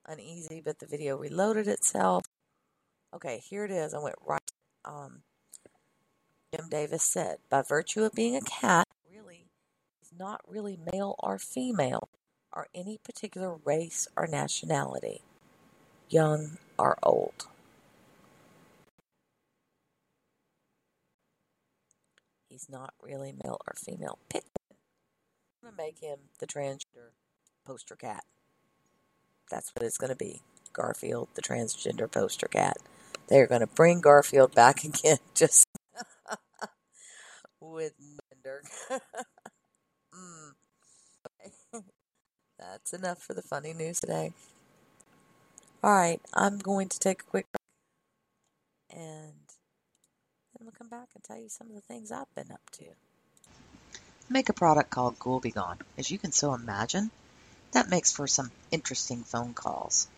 uneasy, 0.05 0.61
but 0.65 0.81
the 0.81 0.87
video 0.87 1.17
reloaded 1.17 1.69
itself. 1.69 2.25
Okay, 3.15 3.39
here 3.39 3.65
it 3.65 3.71
is. 3.71 3.95
I 3.95 4.01
went 4.01 4.17
right. 4.27 4.51
Um, 4.85 5.23
Jim 6.53 6.69
Davis 6.69 7.05
said, 7.05 7.37
by 7.49 7.63
virtue 7.63 8.03
of 8.03 8.15
being 8.15 8.35
a 8.35 8.41
cat, 8.41 8.89
really 9.09 9.47
is 10.03 10.11
not 10.19 10.41
really 10.49 10.77
male 10.93 11.15
or 11.21 11.39
female, 11.39 12.09
or 12.53 12.67
any 12.75 12.99
particular 12.99 13.55
race 13.65 14.09
or 14.17 14.27
nationality, 14.27 15.23
young 16.09 16.59
or 16.77 16.99
old. 17.01 17.47
He's 22.53 22.69
not 22.69 22.93
really 23.03 23.33
male 23.33 23.59
or 23.67 23.73
female. 23.75 24.19
Pick. 24.29 24.45
I'm 25.63 25.71
going 25.71 25.75
to 25.75 25.83
make 25.83 26.01
him 26.01 26.19
the 26.39 26.47
transgender 26.47 27.13
poster 27.65 27.97
cat. 27.97 28.25
That's 29.51 29.75
what 29.75 29.87
it's 29.87 29.97
going 29.97 30.11
to 30.11 30.17
be. 30.17 30.43
Garfield, 30.75 31.31
the 31.35 31.41
transgender 31.41 32.13
poster 32.13 32.49
cat. 32.49 32.77
They're 33.29 33.47
going 33.47 33.63
to 33.63 33.67
bring 33.67 34.03
Garfield 34.03 34.55
back 34.55 34.85
again, 34.85 35.17
just 35.35 35.67
with 37.59 37.95
gender. 37.99 38.63
mm. 40.15 40.51
okay. 41.41 41.53
That's 42.59 42.93
enough 42.93 43.23
for 43.23 43.33
the 43.33 43.41
funny 43.41 43.73
news 43.73 43.99
today. 43.99 44.33
All 45.83 45.95
right, 45.95 46.21
I'm 46.35 46.59
going 46.59 46.91
to 46.91 46.99
take 46.99 47.23
a 47.23 47.25
quick 47.25 47.47
break 47.51 49.01
and 49.01 49.33
then 50.55 50.65
we'll 50.65 50.72
come 50.83 50.99
back 50.99 51.09
and 51.15 51.23
tell 51.23 51.39
you 51.39 51.49
some 51.49 51.69
of 51.69 51.75
the 51.77 51.81
things 51.81 52.11
I've 52.11 52.35
been 52.35 52.51
up 52.51 52.71
to. 52.73 52.85
Make 54.29 54.49
a 54.49 54.53
product 54.53 54.91
called 54.91 55.17
Ghoul 55.17 55.39
Be 55.39 55.53
Gone. 55.53 55.79
As 55.97 56.11
you 56.11 56.19
can 56.19 56.33
so 56.33 56.55
imagine, 56.55 57.13
that 57.71 57.89
makes 57.89 58.11
for 58.11 58.27
some 58.27 58.51
interesting 58.73 59.23
phone 59.23 59.55
calls. 59.55 60.09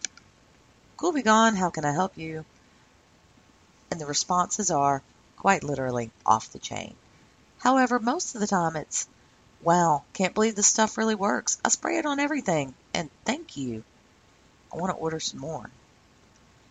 Ghoul 0.96 1.12
Be 1.12 1.20
Gone, 1.20 1.54
how 1.54 1.68
can 1.68 1.84
I 1.84 1.92
help 1.92 2.16
you? 2.16 2.46
And 3.90 4.00
the 4.00 4.06
responses 4.06 4.70
are 4.70 5.02
quite 5.36 5.64
literally 5.64 6.10
off 6.24 6.52
the 6.52 6.58
chain. 6.58 6.94
However, 7.58 7.98
most 7.98 8.34
of 8.34 8.40
the 8.40 8.46
time 8.46 8.76
it's, 8.76 9.06
wow, 9.62 10.02
can't 10.14 10.32
believe 10.32 10.54
this 10.54 10.66
stuff 10.66 10.96
really 10.96 11.14
works. 11.14 11.58
I 11.62 11.68
spray 11.68 11.98
it 11.98 12.06
on 12.06 12.20
everything, 12.20 12.72
and 12.94 13.10
thank 13.26 13.58
you. 13.58 13.84
I 14.72 14.78
want 14.78 14.96
to 14.96 15.02
order 15.02 15.20
some 15.20 15.40
more. 15.40 15.68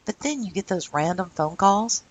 But 0.05 0.17
then 0.17 0.43
you 0.43 0.51
get 0.51 0.65
those 0.65 0.93
random 0.93 1.29
phone 1.29 1.57
calls 1.57 2.01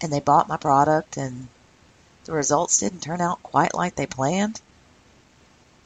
and 0.00 0.12
they 0.12 0.20
bought 0.20 0.48
my 0.48 0.56
product 0.56 1.16
and 1.16 1.48
the 2.24 2.32
results 2.32 2.78
didn't 2.78 3.00
turn 3.00 3.20
out 3.20 3.42
quite 3.42 3.74
like 3.74 3.94
they 3.94 4.06
planned. 4.06 4.60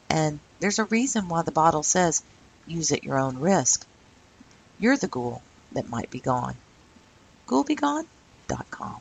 And 0.09 0.39
there's 0.59 0.79
a 0.79 0.85
reason 0.85 1.29
why 1.29 1.43
the 1.43 1.51
bottle 1.51 1.83
says 1.83 2.23
use 2.67 2.91
at 2.91 3.03
your 3.03 3.19
own 3.19 3.39
risk. 3.39 3.85
You're 4.79 4.97
the 4.97 5.07
ghoul 5.07 5.41
that 5.71 5.89
might 5.89 6.09
be 6.09 6.19
gone. 6.19 6.55
Ghoulbegone.com. 7.47 8.97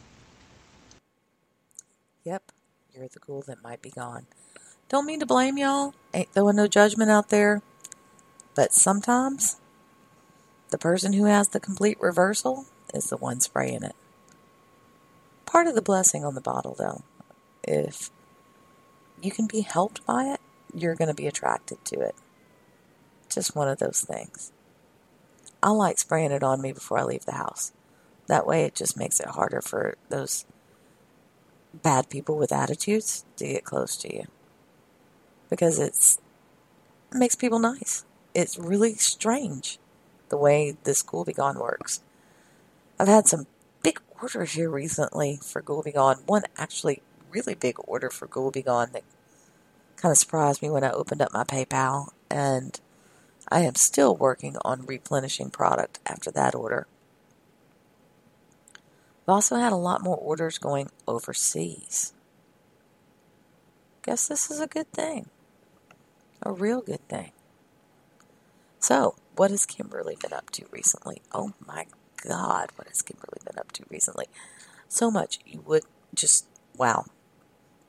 Yep, 2.25 2.42
you're 2.94 3.09
the 3.09 3.18
ghoul 3.18 3.42
that 3.46 3.62
might 3.62 3.81
be 3.81 3.90
gone. 3.90 4.27
Don't 4.88 5.07
mean 5.07 5.20
to 5.20 5.27
blame 5.27 5.57
y'all. 5.57 5.94
Ain't 6.12 6.33
throwing 6.33 6.57
no 6.57 6.66
judgment 6.66 7.11
out 7.11 7.31
there. 7.31 7.62
But 8.55 8.75
sometimes 8.75 9.57
the 10.70 10.79
person 10.79 11.14
who 11.14 11.25
has 11.25 11.49
the 11.49 11.61
complete 11.61 12.01
reversal 12.01 12.66
is 12.92 13.09
the 13.09 13.16
one 13.16 13.40
spraying 13.40 13.83
it 13.83 13.94
part 15.50 15.66
of 15.66 15.74
the 15.74 15.82
blessing 15.82 16.24
on 16.24 16.34
the 16.34 16.40
bottle, 16.40 16.76
though. 16.78 17.02
If 17.64 18.10
you 19.20 19.32
can 19.32 19.46
be 19.46 19.62
helped 19.62 20.06
by 20.06 20.26
it, 20.26 20.40
you're 20.72 20.94
going 20.94 21.08
to 21.08 21.14
be 21.14 21.26
attracted 21.26 21.84
to 21.86 22.00
it. 22.00 22.14
Just 23.28 23.56
one 23.56 23.68
of 23.68 23.78
those 23.78 24.00
things. 24.00 24.52
I 25.62 25.70
like 25.70 25.98
spraying 25.98 26.30
it 26.30 26.44
on 26.44 26.62
me 26.62 26.72
before 26.72 26.98
I 26.98 27.04
leave 27.04 27.26
the 27.26 27.32
house. 27.32 27.72
That 28.28 28.46
way, 28.46 28.62
it 28.64 28.76
just 28.76 28.96
makes 28.96 29.18
it 29.18 29.26
harder 29.26 29.60
for 29.60 29.96
those 30.08 30.44
bad 31.74 32.08
people 32.08 32.36
with 32.36 32.52
attitudes 32.52 33.24
to 33.36 33.46
get 33.46 33.64
close 33.64 33.96
to 33.98 34.14
you. 34.14 34.26
Because 35.48 35.80
it's 35.80 36.18
it 37.12 37.18
makes 37.18 37.34
people 37.34 37.58
nice. 37.58 38.04
It's 38.34 38.56
really 38.56 38.94
strange 38.94 39.78
the 40.28 40.36
way 40.36 40.76
this 40.84 41.02
Ghoul 41.02 41.24
Be 41.24 41.32
Gone 41.32 41.58
works. 41.58 42.00
I've 43.00 43.08
had 43.08 43.26
some 43.26 43.46
order 44.20 44.44
here 44.44 44.70
recently 44.70 45.38
for 45.42 45.62
Be 45.62 45.92
Gone. 45.92 46.18
One 46.26 46.42
actually 46.56 47.02
really 47.30 47.54
big 47.54 47.76
order 47.87 48.11
for 48.11 48.26
Be 48.50 48.62
Gone 48.62 48.90
that 48.92 49.04
kind 49.96 50.12
of 50.12 50.18
surprised 50.18 50.62
me 50.62 50.70
when 50.70 50.85
I 50.85 50.90
opened 50.90 51.22
up 51.22 51.33
my 51.33 51.44
PayPal. 51.44 52.09
And 52.30 52.78
I 53.48 53.61
am 53.61 53.74
still 53.74 54.16
working 54.16 54.56
on 54.64 54.87
replenishing 54.87 55.50
product 55.50 55.98
after 56.06 56.30
that 56.33 56.54
order. 56.54 56.87
I've 59.22 59.35
also 59.35 59.56
had 59.56 59.72
a 59.72 59.76
lot 59.76 60.02
more 60.02 60.16
orders 60.16 60.59
going 60.59 60.90
overseas. 61.06 62.12
Guess 64.02 64.28
this 64.28 64.50
is 64.50 64.61
a 64.61 64.66
good 64.66 64.90
thing. 64.92 65.28
A 66.42 66.52
real 66.52 66.80
good 66.80 67.06
thing. 67.09 67.33
So, 68.78 69.14
what 69.37 69.50
has 69.50 69.66
Kimberly 69.66 70.16
been 70.20 70.33
up 70.33 70.50
to 70.50 70.64
recently? 70.72 71.20
Oh 71.33 71.52
my 71.66 71.87
God, 72.26 72.70
what 72.76 72.88
has 72.88 73.02
Kimberly 73.02 73.38
been 73.44 73.59
up 73.59 73.72
to 73.72 73.85
recently? 73.88 74.26
So 74.88 75.11
much 75.11 75.38
you 75.46 75.62
would 75.66 75.85
just, 76.14 76.46
wow. 76.76 77.06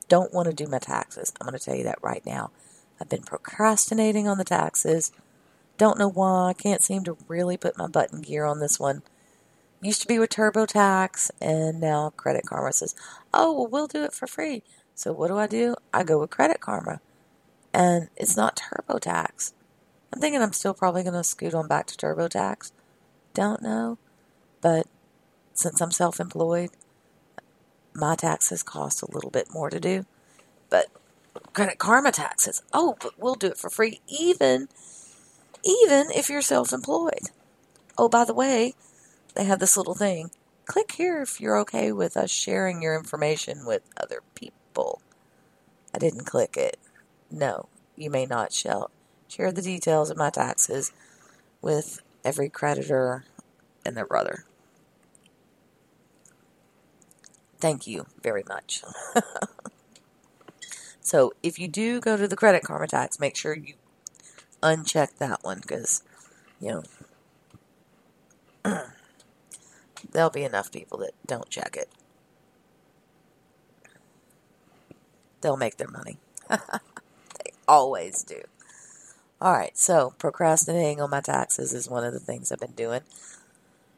Don't 0.08 0.32
want 0.32 0.46
to 0.46 0.54
do 0.54 0.70
my 0.70 0.78
taxes. 0.78 1.32
I'm 1.40 1.46
going 1.46 1.58
to 1.58 1.64
tell 1.64 1.74
you 1.74 1.84
that 1.84 2.02
right 2.02 2.24
now. 2.26 2.50
I've 3.00 3.08
been 3.08 3.22
procrastinating 3.22 4.28
on 4.28 4.38
the 4.38 4.44
taxes. 4.44 5.12
Don't 5.78 5.98
know 5.98 6.08
why. 6.08 6.50
I 6.50 6.52
can't 6.52 6.82
seem 6.82 7.02
to 7.04 7.16
really 7.28 7.56
put 7.56 7.78
my 7.78 7.86
button 7.86 8.20
gear 8.20 8.44
on 8.44 8.60
this 8.60 8.78
one. 8.78 9.02
Used 9.80 10.02
to 10.02 10.06
be 10.06 10.18
with 10.18 10.30
TurboTax, 10.30 11.32
and 11.40 11.80
now 11.80 12.10
Credit 12.16 12.44
Karma 12.46 12.72
says, 12.72 12.94
oh, 13.34 13.52
well, 13.52 13.66
we'll 13.66 13.86
do 13.88 14.04
it 14.04 14.12
for 14.12 14.28
free. 14.28 14.62
So 14.94 15.12
what 15.12 15.28
do 15.28 15.38
I 15.38 15.46
do? 15.46 15.74
I 15.92 16.04
go 16.04 16.20
with 16.20 16.30
Credit 16.30 16.60
Karma. 16.60 17.00
And 17.74 18.08
it's 18.16 18.36
not 18.36 18.60
TurboTax. 18.60 19.54
I'm 20.12 20.20
thinking 20.20 20.42
I'm 20.42 20.52
still 20.52 20.74
probably 20.74 21.02
going 21.02 21.14
to 21.14 21.24
scoot 21.24 21.54
on 21.54 21.66
back 21.66 21.86
to 21.86 21.96
TurboTax. 21.96 22.70
Don't 23.34 23.62
know. 23.62 23.98
But 24.62 24.86
since 25.52 25.82
I'm 25.82 25.90
self 25.90 26.18
employed, 26.18 26.70
my 27.94 28.14
taxes 28.14 28.62
cost 28.62 29.02
a 29.02 29.10
little 29.10 29.30
bit 29.30 29.52
more 29.52 29.68
to 29.68 29.78
do. 29.78 30.06
But 30.70 30.86
Credit 31.52 31.78
Karma 31.78 32.12
taxes, 32.12 32.62
oh, 32.72 32.96
but 33.00 33.18
we'll 33.18 33.34
do 33.34 33.48
it 33.48 33.58
for 33.58 33.68
free, 33.68 34.00
even 34.08 34.68
even 35.64 36.10
if 36.10 36.28
you're 36.28 36.42
self-employed. 36.42 37.30
Oh, 37.96 38.08
by 38.08 38.24
the 38.24 38.34
way, 38.34 38.74
they 39.34 39.44
have 39.44 39.60
this 39.60 39.76
little 39.76 39.94
thing. 39.94 40.30
Click 40.64 40.92
here 40.92 41.22
if 41.22 41.40
you're 41.40 41.58
okay 41.58 41.92
with 41.92 42.16
us 42.16 42.30
sharing 42.30 42.82
your 42.82 42.96
information 42.96 43.64
with 43.66 43.82
other 43.96 44.20
people. 44.34 45.00
I 45.94 45.98
didn't 45.98 46.24
click 46.24 46.56
it. 46.56 46.78
No, 47.30 47.68
you 47.96 48.10
may 48.10 48.26
not 48.26 48.52
shall 48.52 48.90
share 49.28 49.52
the 49.52 49.62
details 49.62 50.10
of 50.10 50.16
my 50.16 50.30
taxes 50.30 50.92
with 51.60 52.00
every 52.24 52.48
creditor 52.48 53.24
and 53.84 53.96
their 53.96 54.06
brother. 54.06 54.44
Thank 57.62 57.86
you 57.86 58.06
very 58.20 58.42
much. 58.48 58.82
so, 61.00 61.32
if 61.44 61.60
you 61.60 61.68
do 61.68 62.00
go 62.00 62.16
to 62.16 62.26
the 62.26 62.34
Credit 62.34 62.64
Karma 62.64 62.88
tax, 62.88 63.20
make 63.20 63.36
sure 63.36 63.54
you 63.54 63.74
uncheck 64.64 65.18
that 65.18 65.44
one 65.44 65.60
because, 65.60 66.02
you 66.60 66.82
know, 68.64 68.82
there'll 70.10 70.30
be 70.30 70.42
enough 70.42 70.72
people 70.72 70.98
that 70.98 71.12
don't 71.24 71.48
check 71.50 71.76
it. 71.76 71.88
They'll 75.40 75.56
make 75.56 75.76
their 75.76 75.86
money. 75.86 76.18
they 76.50 77.52
always 77.68 78.24
do. 78.24 78.42
All 79.40 79.52
right, 79.52 79.78
so 79.78 80.14
procrastinating 80.18 81.00
on 81.00 81.10
my 81.10 81.20
taxes 81.20 81.72
is 81.72 81.88
one 81.88 82.02
of 82.02 82.12
the 82.12 82.18
things 82.18 82.50
I've 82.50 82.58
been 82.58 82.72
doing. 82.72 83.02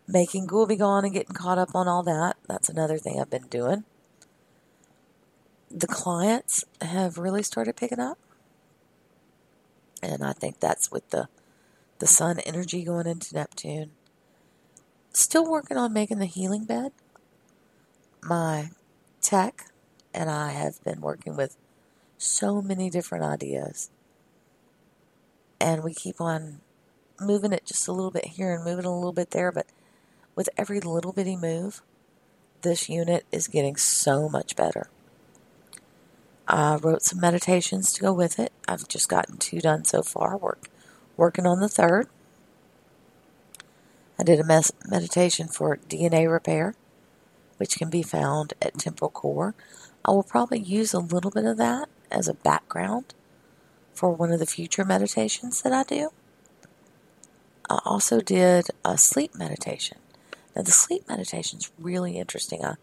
Making 0.06 0.46
Ghoul 0.46 0.66
Be 0.66 0.76
Gone 0.76 1.04
and 1.04 1.14
getting 1.14 1.34
caught 1.34 1.58
up 1.58 1.74
on 1.74 1.88
all 1.88 2.02
that, 2.02 2.36
that's 2.46 2.68
another 2.68 2.98
thing 2.98 3.20
I've 3.20 3.30
been 3.30 3.48
doing. 3.48 3.84
The 5.70 5.86
clients 5.86 6.64
have 6.80 7.18
really 7.18 7.42
started 7.42 7.76
picking 7.76 8.00
up. 8.00 8.18
And 10.02 10.22
I 10.22 10.32
think 10.32 10.60
that's 10.60 10.90
with 10.90 11.08
the 11.10 11.28
the 11.98 12.06
sun 12.06 12.38
energy 12.40 12.84
going 12.84 13.06
into 13.06 13.34
Neptune. 13.34 13.92
Still 15.12 15.48
working 15.48 15.76
on 15.76 15.92
making 15.92 16.18
the 16.18 16.26
healing 16.26 16.64
bed. 16.64 16.92
My 18.22 18.70
tech 19.22 19.70
and 20.12 20.28
I 20.28 20.50
have 20.50 20.82
been 20.84 21.00
working 21.00 21.36
with 21.36 21.56
so 22.18 22.60
many 22.60 22.90
different 22.90 23.24
ideas. 23.24 23.90
And 25.60 25.82
we 25.82 25.94
keep 25.94 26.20
on 26.20 26.60
moving 27.20 27.52
it 27.52 27.64
just 27.64 27.88
a 27.88 27.92
little 27.92 28.10
bit 28.10 28.26
here 28.26 28.52
and 28.52 28.64
moving 28.64 28.84
a 28.84 28.94
little 28.94 29.12
bit 29.12 29.30
there, 29.30 29.52
but 29.52 29.66
with 30.34 30.48
every 30.56 30.80
little 30.80 31.12
bitty 31.12 31.36
move, 31.36 31.82
this 32.62 32.88
unit 32.88 33.24
is 33.30 33.48
getting 33.48 33.76
so 33.76 34.28
much 34.28 34.56
better. 34.56 34.88
I 36.46 36.76
wrote 36.76 37.02
some 37.02 37.20
meditations 37.20 37.92
to 37.92 38.00
go 38.02 38.12
with 38.12 38.38
it. 38.38 38.52
I've 38.68 38.86
just 38.88 39.08
gotten 39.08 39.38
two 39.38 39.60
done 39.60 39.84
so 39.84 40.02
far. 40.02 40.36
Work, 40.36 40.68
working 41.16 41.46
on 41.46 41.60
the 41.60 41.68
third. 41.68 42.08
I 44.18 44.22
did 44.22 44.40
a 44.40 44.44
mes- 44.44 44.72
meditation 44.86 45.48
for 45.48 45.78
DNA 45.88 46.30
repair, 46.30 46.74
which 47.56 47.76
can 47.76 47.90
be 47.90 48.02
found 48.02 48.52
at 48.60 48.78
Temple 48.78 49.08
Core. 49.08 49.54
I 50.04 50.10
will 50.10 50.22
probably 50.22 50.60
use 50.60 50.92
a 50.92 51.00
little 51.00 51.30
bit 51.30 51.46
of 51.46 51.56
that 51.56 51.88
as 52.10 52.28
a 52.28 52.34
background 52.34 53.14
for 53.94 54.10
one 54.10 54.32
of 54.32 54.38
the 54.38 54.46
future 54.46 54.84
meditations 54.84 55.62
that 55.62 55.72
I 55.72 55.82
do. 55.82 56.10
I 57.70 57.80
also 57.84 58.20
did 58.20 58.66
a 58.84 58.98
sleep 58.98 59.34
meditation. 59.34 59.98
Now, 60.54 60.62
the 60.62 60.70
sleep 60.70 61.08
meditation 61.08 61.58
is 61.58 61.70
really 61.78 62.18
interesting. 62.18 62.64
I, 62.64 62.74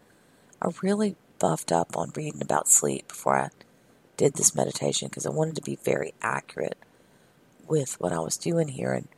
I 0.60 0.68
really 0.82 1.16
buffed 1.38 1.72
up 1.72 1.96
on 1.96 2.12
reading 2.14 2.42
about 2.42 2.68
sleep 2.68 3.08
before 3.08 3.36
I 3.36 3.50
did 4.16 4.34
this 4.34 4.54
meditation 4.54 5.08
because 5.08 5.26
I 5.26 5.30
wanted 5.30 5.56
to 5.56 5.62
be 5.62 5.76
very 5.76 6.14
accurate 6.22 6.78
with 7.66 8.00
what 8.00 8.12
I 8.12 8.20
was 8.20 8.36
doing 8.36 8.68
here 8.68 8.92
and 8.92 9.08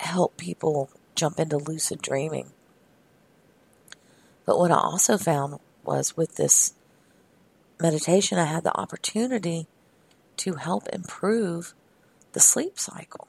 help 0.00 0.36
people 0.36 0.90
jump 1.14 1.38
into 1.38 1.56
lucid 1.56 2.02
dreaming. 2.02 2.50
But 4.44 4.58
what 4.58 4.70
I 4.70 4.76
also 4.76 5.16
found 5.16 5.60
was 5.84 6.16
with 6.16 6.36
this 6.36 6.74
meditation, 7.80 8.38
I 8.38 8.44
had 8.44 8.64
the 8.64 8.76
opportunity 8.78 9.66
to 10.38 10.54
help 10.54 10.88
improve 10.88 11.74
the 12.32 12.40
sleep 12.40 12.78
cycle. 12.78 13.28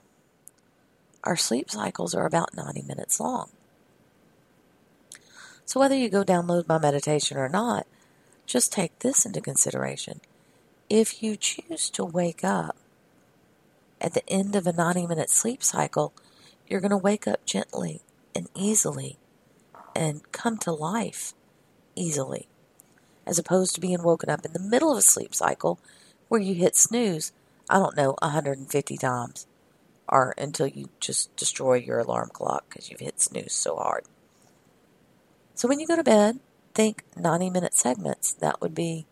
Our 1.23 1.35
sleep 1.35 1.69
cycles 1.69 2.13
are 2.13 2.25
about 2.25 2.55
90 2.55 2.81
minutes 2.81 3.19
long. 3.19 3.49
So, 5.65 5.79
whether 5.79 5.95
you 5.95 6.09
go 6.09 6.23
download 6.23 6.67
my 6.67 6.77
meditation 6.77 7.37
or 7.37 7.49
not, 7.49 7.87
just 8.45 8.71
take 8.71 8.99
this 8.99 9.25
into 9.25 9.41
consideration. 9.41 10.21
If 10.89 11.23
you 11.23 11.35
choose 11.35 11.89
to 11.91 12.05
wake 12.05 12.43
up 12.43 12.77
at 13.99 14.13
the 14.13 14.27
end 14.29 14.55
of 14.55 14.67
a 14.67 14.73
90 14.73 15.07
minute 15.07 15.31
sleep 15.31 15.63
cycle, 15.63 16.13
you're 16.67 16.79
going 16.79 16.91
to 16.91 16.97
wake 16.97 17.27
up 17.27 17.45
gently 17.45 18.01
and 18.35 18.47
easily 18.53 19.17
and 19.95 20.31
come 20.31 20.57
to 20.59 20.71
life 20.71 21.33
easily, 21.95 22.47
as 23.25 23.39
opposed 23.39 23.73
to 23.73 23.81
being 23.81 24.03
woken 24.03 24.29
up 24.29 24.45
in 24.45 24.53
the 24.53 24.59
middle 24.59 24.91
of 24.91 24.99
a 24.99 25.01
sleep 25.01 25.33
cycle 25.33 25.79
where 26.27 26.41
you 26.41 26.53
hit 26.53 26.75
snooze, 26.75 27.31
I 27.69 27.79
don't 27.79 27.97
know, 27.97 28.15
150 28.21 28.97
times, 28.97 29.47
or 30.07 30.35
until 30.37 30.67
you 30.67 30.89
just 30.99 31.35
destroy 31.35 31.75
your 31.75 31.99
alarm 31.99 32.29
clock 32.31 32.65
because 32.69 32.91
you've 32.91 32.99
hit 32.99 33.19
snooze 33.19 33.53
so 33.53 33.75
hard. 33.77 34.03
So 35.55 35.69
when 35.69 35.79
you 35.79 35.87
go 35.87 35.95
to 35.95 36.03
bed, 36.03 36.39
think 36.73 37.03
90 37.15 37.49
minute 37.49 37.73
segments. 37.73 38.33
That 38.33 38.61
would 38.61 38.75
be 38.75 39.05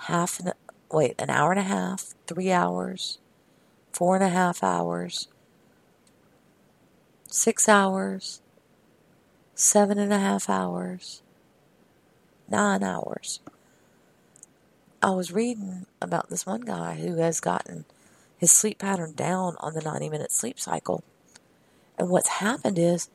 half 0.00 0.38
an, 0.38 0.52
wait, 0.92 1.14
an 1.18 1.30
hour 1.30 1.50
and 1.50 1.58
a 1.58 1.64
half, 1.64 2.14
three 2.26 2.52
hours, 2.52 3.18
four 3.92 4.14
and 4.14 4.22
a 4.22 4.28
half 4.28 4.62
hours, 4.62 5.28
six 7.28 7.66
hours, 7.66 8.42
seven 9.54 9.98
and 9.98 10.12
a 10.12 10.18
half 10.18 10.50
hours, 10.50 11.22
nine 12.46 12.82
hours. 12.82 13.40
I 15.02 15.10
was 15.10 15.32
reading 15.32 15.86
about 16.02 16.28
this 16.28 16.44
one 16.44 16.60
guy 16.60 16.96
who 16.96 17.16
has 17.16 17.40
gotten 17.40 17.86
his 18.36 18.52
sleep 18.52 18.78
pattern 18.78 19.14
down 19.14 19.56
on 19.60 19.72
the 19.72 19.80
90 19.80 20.10
minute 20.10 20.30
sleep 20.32 20.60
cycle. 20.60 21.02
And 21.98 22.10
what's 22.10 22.28
happened 22.28 22.78
is 22.78 23.08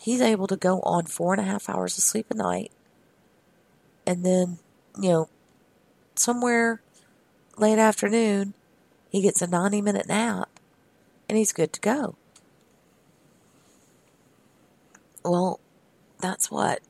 he's 0.00 0.20
able 0.20 0.46
to 0.46 0.56
go 0.56 0.80
on 0.80 1.04
four 1.04 1.34
and 1.34 1.40
a 1.40 1.44
half 1.44 1.68
hours 1.68 1.96
of 1.98 2.04
sleep 2.04 2.26
a 2.30 2.34
night. 2.34 2.72
And 4.06 4.24
then, 4.24 4.58
you 4.98 5.10
know, 5.10 5.28
somewhere 6.14 6.80
late 7.58 7.78
afternoon, 7.78 8.54
he 9.10 9.20
gets 9.20 9.42
a 9.42 9.46
90 9.46 9.82
minute 9.82 10.08
nap 10.08 10.48
and 11.28 11.36
he's 11.36 11.52
good 11.52 11.72
to 11.74 11.80
go. 11.80 12.16
Well, 15.22 15.60
that's 16.18 16.50
what? 16.50 16.80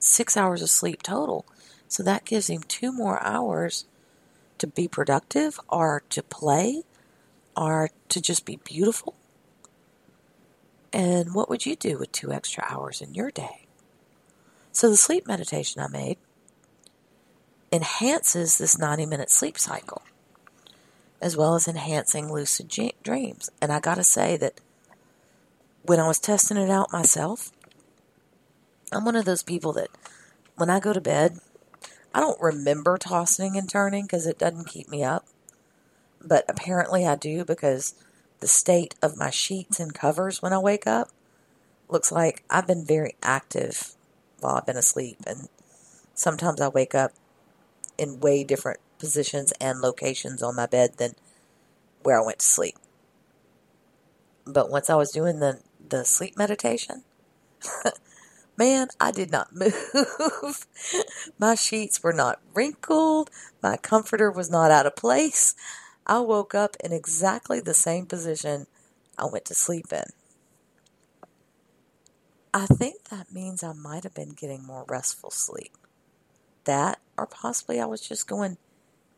Six 0.00 0.36
hours 0.36 0.62
of 0.62 0.70
sleep 0.70 1.02
total. 1.02 1.46
So 1.86 2.02
that 2.02 2.24
gives 2.24 2.50
him 2.50 2.62
two 2.62 2.92
more 2.92 3.22
hours 3.22 3.86
to 4.58 4.66
be 4.66 4.88
productive 4.88 5.60
or 5.68 6.02
to 6.10 6.22
play 6.24 6.82
or 7.56 7.90
to 8.08 8.20
just 8.20 8.44
be 8.44 8.56
beautiful 8.64 9.14
and 10.92 11.34
what 11.34 11.48
would 11.48 11.66
you 11.66 11.76
do 11.76 11.98
with 11.98 12.12
two 12.12 12.32
extra 12.32 12.64
hours 12.68 13.00
in 13.00 13.14
your 13.14 13.30
day? 13.30 13.66
So 14.72 14.88
the 14.88 14.96
sleep 14.96 15.26
meditation 15.26 15.82
I 15.82 15.88
made 15.88 16.18
enhances 17.72 18.58
this 18.58 18.78
90 18.78 19.06
minute 19.06 19.30
sleep 19.30 19.58
cycle 19.58 20.02
as 21.20 21.36
well 21.36 21.54
as 21.54 21.66
enhancing 21.66 22.32
lucid 22.32 22.72
dreams. 23.02 23.50
And 23.60 23.72
I 23.72 23.80
got 23.80 23.96
to 23.96 24.04
say 24.04 24.36
that 24.36 24.60
when 25.82 25.98
I 25.98 26.06
was 26.06 26.18
testing 26.18 26.56
it 26.56 26.70
out 26.70 26.92
myself, 26.92 27.50
I'm 28.92 29.04
one 29.04 29.16
of 29.16 29.24
those 29.24 29.42
people 29.42 29.72
that 29.74 29.88
when 30.56 30.70
I 30.70 30.80
go 30.80 30.92
to 30.92 31.00
bed, 31.00 31.38
I 32.14 32.20
don't 32.20 32.40
remember 32.40 32.98
tossing 32.98 33.56
and 33.56 33.68
turning 33.68 34.04
because 34.04 34.26
it 34.26 34.38
doesn't 34.38 34.68
keep 34.68 34.88
me 34.88 35.02
up. 35.04 35.26
But 36.20 36.44
apparently 36.48 37.06
I 37.06 37.16
do 37.16 37.44
because 37.44 37.94
the 38.40 38.48
state 38.48 38.94
of 39.02 39.16
my 39.16 39.30
sheets 39.30 39.80
and 39.80 39.94
covers 39.94 40.42
when 40.42 40.52
I 40.52 40.58
wake 40.58 40.86
up 40.86 41.10
looks 41.88 42.12
like 42.12 42.44
I've 42.50 42.66
been 42.66 42.84
very 42.84 43.16
active 43.22 43.94
while 44.40 44.56
I've 44.56 44.66
been 44.66 44.76
asleep. 44.76 45.18
And 45.26 45.48
sometimes 46.14 46.60
I 46.60 46.68
wake 46.68 46.94
up 46.94 47.12
in 47.96 48.20
way 48.20 48.44
different 48.44 48.80
positions 48.98 49.52
and 49.60 49.80
locations 49.80 50.42
on 50.42 50.56
my 50.56 50.66
bed 50.66 50.98
than 50.98 51.12
where 52.02 52.20
I 52.20 52.24
went 52.24 52.40
to 52.40 52.46
sleep. 52.46 52.76
But 54.46 54.70
once 54.70 54.88
I 54.88 54.94
was 54.94 55.10
doing 55.10 55.40
the, 55.40 55.60
the 55.88 56.04
sleep 56.04 56.36
meditation, 56.36 57.04
man, 58.56 58.88
I 59.00 59.10
did 59.10 59.30
not 59.30 59.54
move. 59.54 60.66
my 61.38 61.54
sheets 61.54 62.02
were 62.02 62.12
not 62.12 62.40
wrinkled. 62.54 63.30
My 63.62 63.76
comforter 63.76 64.30
was 64.30 64.50
not 64.50 64.70
out 64.70 64.86
of 64.86 64.96
place. 64.96 65.54
I 66.08 66.20
woke 66.20 66.54
up 66.54 66.74
in 66.82 66.92
exactly 66.92 67.60
the 67.60 67.74
same 67.74 68.06
position 68.06 68.66
I 69.18 69.26
went 69.26 69.44
to 69.46 69.54
sleep 69.54 69.92
in. 69.92 70.04
I 72.54 72.64
think 72.64 73.04
that 73.10 73.30
means 73.30 73.62
I 73.62 73.74
might 73.74 74.04
have 74.04 74.14
been 74.14 74.30
getting 74.30 74.64
more 74.64 74.86
restful 74.88 75.30
sleep. 75.30 75.76
That, 76.64 76.98
or 77.18 77.26
possibly 77.26 77.78
I 77.78 77.84
was 77.84 78.00
just 78.00 78.26
going 78.26 78.56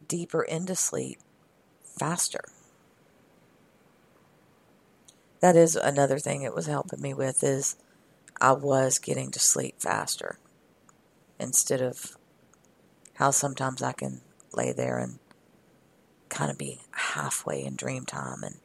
deeper 0.09 0.43
into 0.43 0.75
sleep 0.75 1.21
faster. 1.85 2.43
That 5.41 5.55
is 5.55 5.77
another 5.77 6.19
thing 6.19 6.43
it 6.43 6.55
was 6.55 6.67
helping 6.67 7.01
me 7.01 7.15
with 7.15 7.45
is 7.45 7.77
I 8.41 8.53
was 8.53 8.99
getting 8.99 9.31
to 9.31 9.39
sleep 9.39 9.77
faster 9.79 10.39
instead 11.39 11.81
of 11.81 12.17
how 13.15 13.31
sometimes 13.31 13.81
I 13.81 13.93
can 13.93 14.23
lay 14.53 14.73
there 14.73 14.99
and 14.99 15.20
kind 16.31 16.51
of 16.51 16.57
be 16.57 16.81
halfway 16.93 17.65
in 17.65 17.77
dream 17.77 18.07
time 18.07 18.43
and 18.43 18.57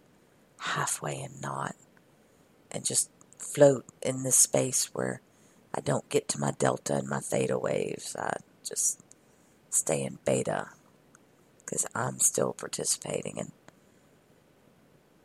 halfway 0.59 1.19
in 1.19 1.39
not 1.41 1.75
and 2.71 2.85
just 2.85 3.09
float 3.37 3.85
in 4.01 4.23
this 4.23 4.37
space 4.37 4.89
where 4.93 5.21
I 5.73 5.81
don't 5.81 6.07
get 6.09 6.27
to 6.29 6.39
my 6.39 6.51
delta 6.57 6.95
and 6.95 7.07
my 7.07 7.19
theta 7.19 7.57
waves. 7.57 8.15
I 8.17 8.37
just 8.63 9.01
stay 9.69 10.03
in 10.03 10.19
beta 10.25 10.69
because 11.59 11.85
I'm 11.93 12.19
still 12.19 12.53
participating. 12.53 13.39
And 13.39 13.51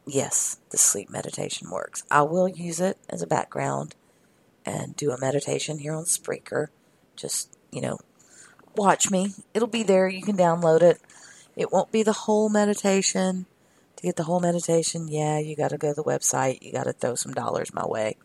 yes, 0.07 0.59
the 0.71 0.79
sleep 0.79 1.11
meditation 1.11 1.71
works. 1.71 2.03
I 2.11 2.23
will 2.23 2.49
use 2.49 2.81
it 2.81 2.99
as 3.09 3.23
a 3.23 3.27
background 3.27 3.95
and 4.67 4.97
do 4.97 5.11
a 5.11 5.21
meditation 5.21 5.79
here 5.79 5.95
on 5.95 6.05
Spreaker. 6.05 6.69
Just, 7.17 7.57
you 7.71 7.81
know, 7.81 7.99
watch 8.77 9.11
me. 9.11 9.35
It'll 9.55 9.69
be 9.69 9.83
there. 9.83 10.09
You 10.09 10.23
can 10.23 10.37
download 10.37 10.83
it. 10.83 11.01
It 11.61 11.71
won't 11.71 11.93
be 11.93 12.03
the 12.03 12.15
whole 12.15 12.49
meditation. 12.49 13.45
To 13.97 14.03
get 14.03 14.17
the 14.17 14.25
whole 14.25 14.41
meditation, 14.41 15.09
yeah, 15.09 15.39
you 15.39 15.55
got 15.55 15.69
to 15.69 15.77
go 15.77 15.91
to 15.91 15.95
the 15.95 16.03
website. 16.03 16.63
You 16.63 16.73
got 16.73 16.85
to 16.85 16.95
throw 16.95 17.15
some 17.15 17.35
dollars 17.35 17.75
my 17.75 17.87
way. 17.87 18.17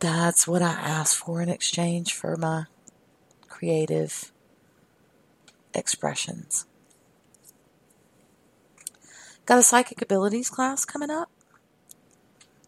That's 0.00 0.48
what 0.48 0.60
I 0.60 0.72
asked 0.72 1.16
for 1.16 1.40
in 1.40 1.48
exchange 1.48 2.14
for 2.14 2.36
my 2.36 2.64
creative 3.48 4.32
expressions. 5.72 6.66
Got 9.46 9.60
a 9.60 9.62
psychic 9.62 10.02
abilities 10.02 10.50
class 10.50 10.84
coming 10.84 11.10
up. 11.10 11.30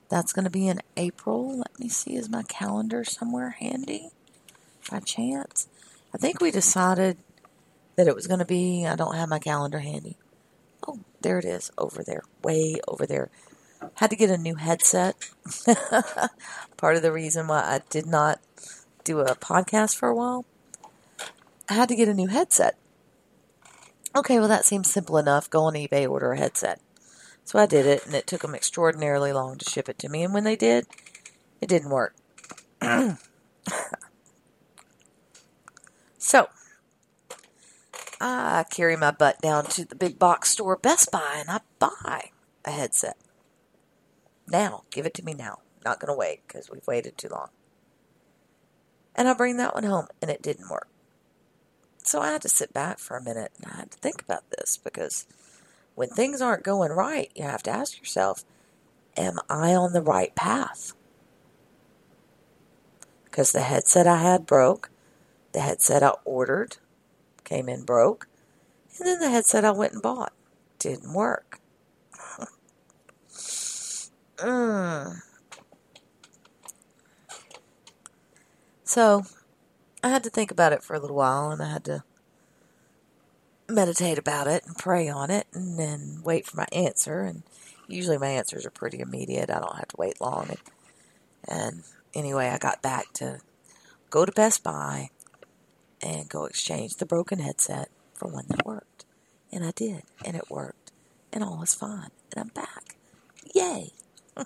That's 0.09 0.33
going 0.33 0.45
to 0.45 0.51
be 0.51 0.69
in 0.69 0.81
April. 0.97 1.59
Let 1.59 1.77
me 1.81 1.89
see, 1.89 2.15
is 2.15 2.29
my 2.29 2.45
calendar 2.45 3.03
somewhere 3.03 3.51
handy 3.51 4.11
by 4.89 5.01
chance? 5.01 5.67
I 6.15 6.19
think 6.19 6.41
we 6.41 6.53
decided 6.53 7.19
that 8.01 8.09
it 8.09 8.15
was 8.15 8.27
going 8.27 8.39
to 8.39 8.47
be, 8.47 8.87
I 8.87 8.97
don't 8.97 9.15
have 9.15 9.29
my 9.29 9.39
calendar 9.39 9.81
handy. 9.81 10.17
Oh, 10.89 11.01
there 11.21 11.39
it 11.39 11.45
is, 11.45 11.71
over 11.77 12.03
there, 12.03 12.23
way 12.43 12.77
over 12.89 13.05
there. 13.07 13.29
Had 13.97 14.09
to 14.09 14.17
get 14.17 14.31
a 14.31 14.39
new 14.39 14.55
headset. 14.55 15.17
Part 16.79 16.97
of 16.97 17.03
the 17.03 17.13
reason 17.13 17.47
why 17.47 17.61
I 17.61 17.83
did 17.91 18.07
not 18.07 18.41
do 19.05 19.21
a 19.21 19.35
podcast 19.35 19.97
for 19.97 20.09
a 20.09 20.15
while. 20.15 20.47
I 21.69 21.75
had 21.75 21.91
to 21.91 21.95
get 21.95 22.09
a 22.09 22.15
new 22.15 22.29
headset. 22.29 22.79
Okay, 24.17 24.39
well, 24.39 24.49
that 24.49 24.65
seems 24.65 24.91
simple 24.91 25.19
enough. 25.19 25.51
Go 25.51 25.65
on 25.65 25.75
eBay, 25.75 26.09
order 26.09 26.33
a 26.33 26.39
headset. 26.39 26.81
So 27.45 27.59
I 27.59 27.67
did 27.67 27.85
it, 27.85 28.07
and 28.07 28.15
it 28.15 28.27
took 28.27 28.41
them 28.41 28.55
extraordinarily 28.55 29.35
long 29.35 29.59
to 29.59 29.69
ship 29.69 29.91
it 29.91 29.99
to 29.99 30.09
me. 30.09 30.23
And 30.23 30.33
when 30.33 30.45
they 30.45 30.57
did, 30.57 30.87
it 31.61 31.69
didn't 31.69 31.91
work. 31.91 32.15
so 36.19 36.49
I 38.21 38.65
carry 38.71 38.97
my 38.97 39.11
butt 39.11 39.41
down 39.41 39.65
to 39.67 39.85
the 39.85 39.95
big 39.95 40.19
box 40.19 40.51
store, 40.51 40.77
Best 40.77 41.11
Buy, 41.11 41.37
and 41.39 41.49
I 41.49 41.61
buy 41.79 42.31
a 42.65 42.71
headset. 42.71 43.17
Now, 44.47 44.85
give 44.91 45.07
it 45.07 45.15
to 45.15 45.25
me 45.25 45.33
now. 45.33 45.61
Not 45.85 46.01
going 46.01 46.13
to 46.13 46.19
wait 46.19 46.43
because 46.47 46.69
we've 46.69 46.87
waited 46.87 47.17
too 47.17 47.29
long. 47.29 47.49
And 49.15 49.29
I 49.29 49.33
bring 49.33 49.57
that 49.57 49.75
one 49.75 49.85
home, 49.85 50.09
and 50.21 50.31
it 50.31 50.43
didn't 50.43 50.69
work. 50.69 50.89
So 52.03 52.21
I 52.21 52.33
had 52.33 52.43
to 52.43 52.49
sit 52.49 52.73
back 52.73 52.99
for 52.99 53.17
a 53.17 53.23
minute 53.23 53.53
and 53.57 53.73
I 53.73 53.77
had 53.77 53.91
to 53.93 53.99
think 53.99 54.23
about 54.23 54.51
this 54.51 54.77
because 54.77 55.27
when 55.95 56.09
things 56.09 56.41
aren't 56.41 56.65
going 56.65 56.91
right, 56.93 57.31
you 57.35 57.45
have 57.45 57.63
to 57.65 57.71
ask 57.71 57.99
yourself, 57.99 58.45
am 59.17 59.39
I 59.49 59.75
on 59.75 59.93
the 59.93 60.03
right 60.03 60.35
path? 60.35 60.93
Because 63.25 63.53
the 63.53 63.61
headset 63.61 64.07
I 64.07 64.17
had 64.17 64.47
broke, 64.47 64.91
the 65.53 65.61
headset 65.61 66.03
I 66.03 66.15
ordered 66.25 66.79
came 67.51 67.69
in 67.69 67.83
broke, 67.83 68.29
and 68.99 69.07
then 69.07 69.19
the 69.19 69.29
headset 69.29 69.65
I 69.65 69.73
went 69.73 69.93
and 69.93 70.03
bought 70.03 70.33
didn't 70.79 71.13
work. 71.13 71.61
mm. 74.37 75.21
So 78.85 79.25
I 80.03 80.09
had 80.09 80.25
to 80.25 80.31
think 80.31 80.51
about 80.51 80.73
it 80.73 80.83
for 80.83 80.95
a 80.95 80.99
little 80.99 81.17
while 81.17 81.51
and 81.51 81.63
I 81.63 81.71
had 81.71 81.85
to 81.85 82.03
meditate 83.69 84.19
about 84.19 84.47
it 84.47 84.65
and 84.67 84.77
pray 84.77 85.09
on 85.09 85.31
it 85.31 85.47
and 85.53 85.79
then 85.79 86.23
wait 86.25 86.47
for 86.47 86.57
my 86.57 86.67
answer. 86.73 87.21
And 87.21 87.43
usually 87.87 88.19
my 88.19 88.29
answers 88.29 88.67
are 88.67 88.71
pretty 88.71 89.01
immediate. 89.01 89.51
I 89.51 89.61
don't 89.61 89.77
have 89.77 89.89
to 89.89 89.97
wait 89.97 90.21
long. 90.21 90.49
And, 90.49 90.61
and 91.47 91.83
anyway, 92.15 92.49
I 92.49 92.59
got 92.59 92.83
back 92.83 93.13
to 93.15 93.41
go 94.09 94.25
to 94.25 94.33
Best 94.33 94.65
Buy 94.65 95.11
and 96.03 96.29
go 96.29 96.45
exchange 96.45 96.97
the 96.97 97.07
broken 97.07 97.39
headset 97.39 97.89
for 98.15 98.29
one 98.29 98.47
that 98.49 98.67
worked. 98.67 99.05
And 99.53 99.65
I 99.65 99.73
did, 99.73 100.03
and 100.25 100.37
it 100.37 100.51
worked, 100.51 100.93
and 101.33 101.43
all 101.43 101.59
was 101.59 101.75
fine. 101.75 102.11
And 102.33 102.39
I'm 102.41 102.49
back. 102.49 102.97
Yay! 103.55 103.91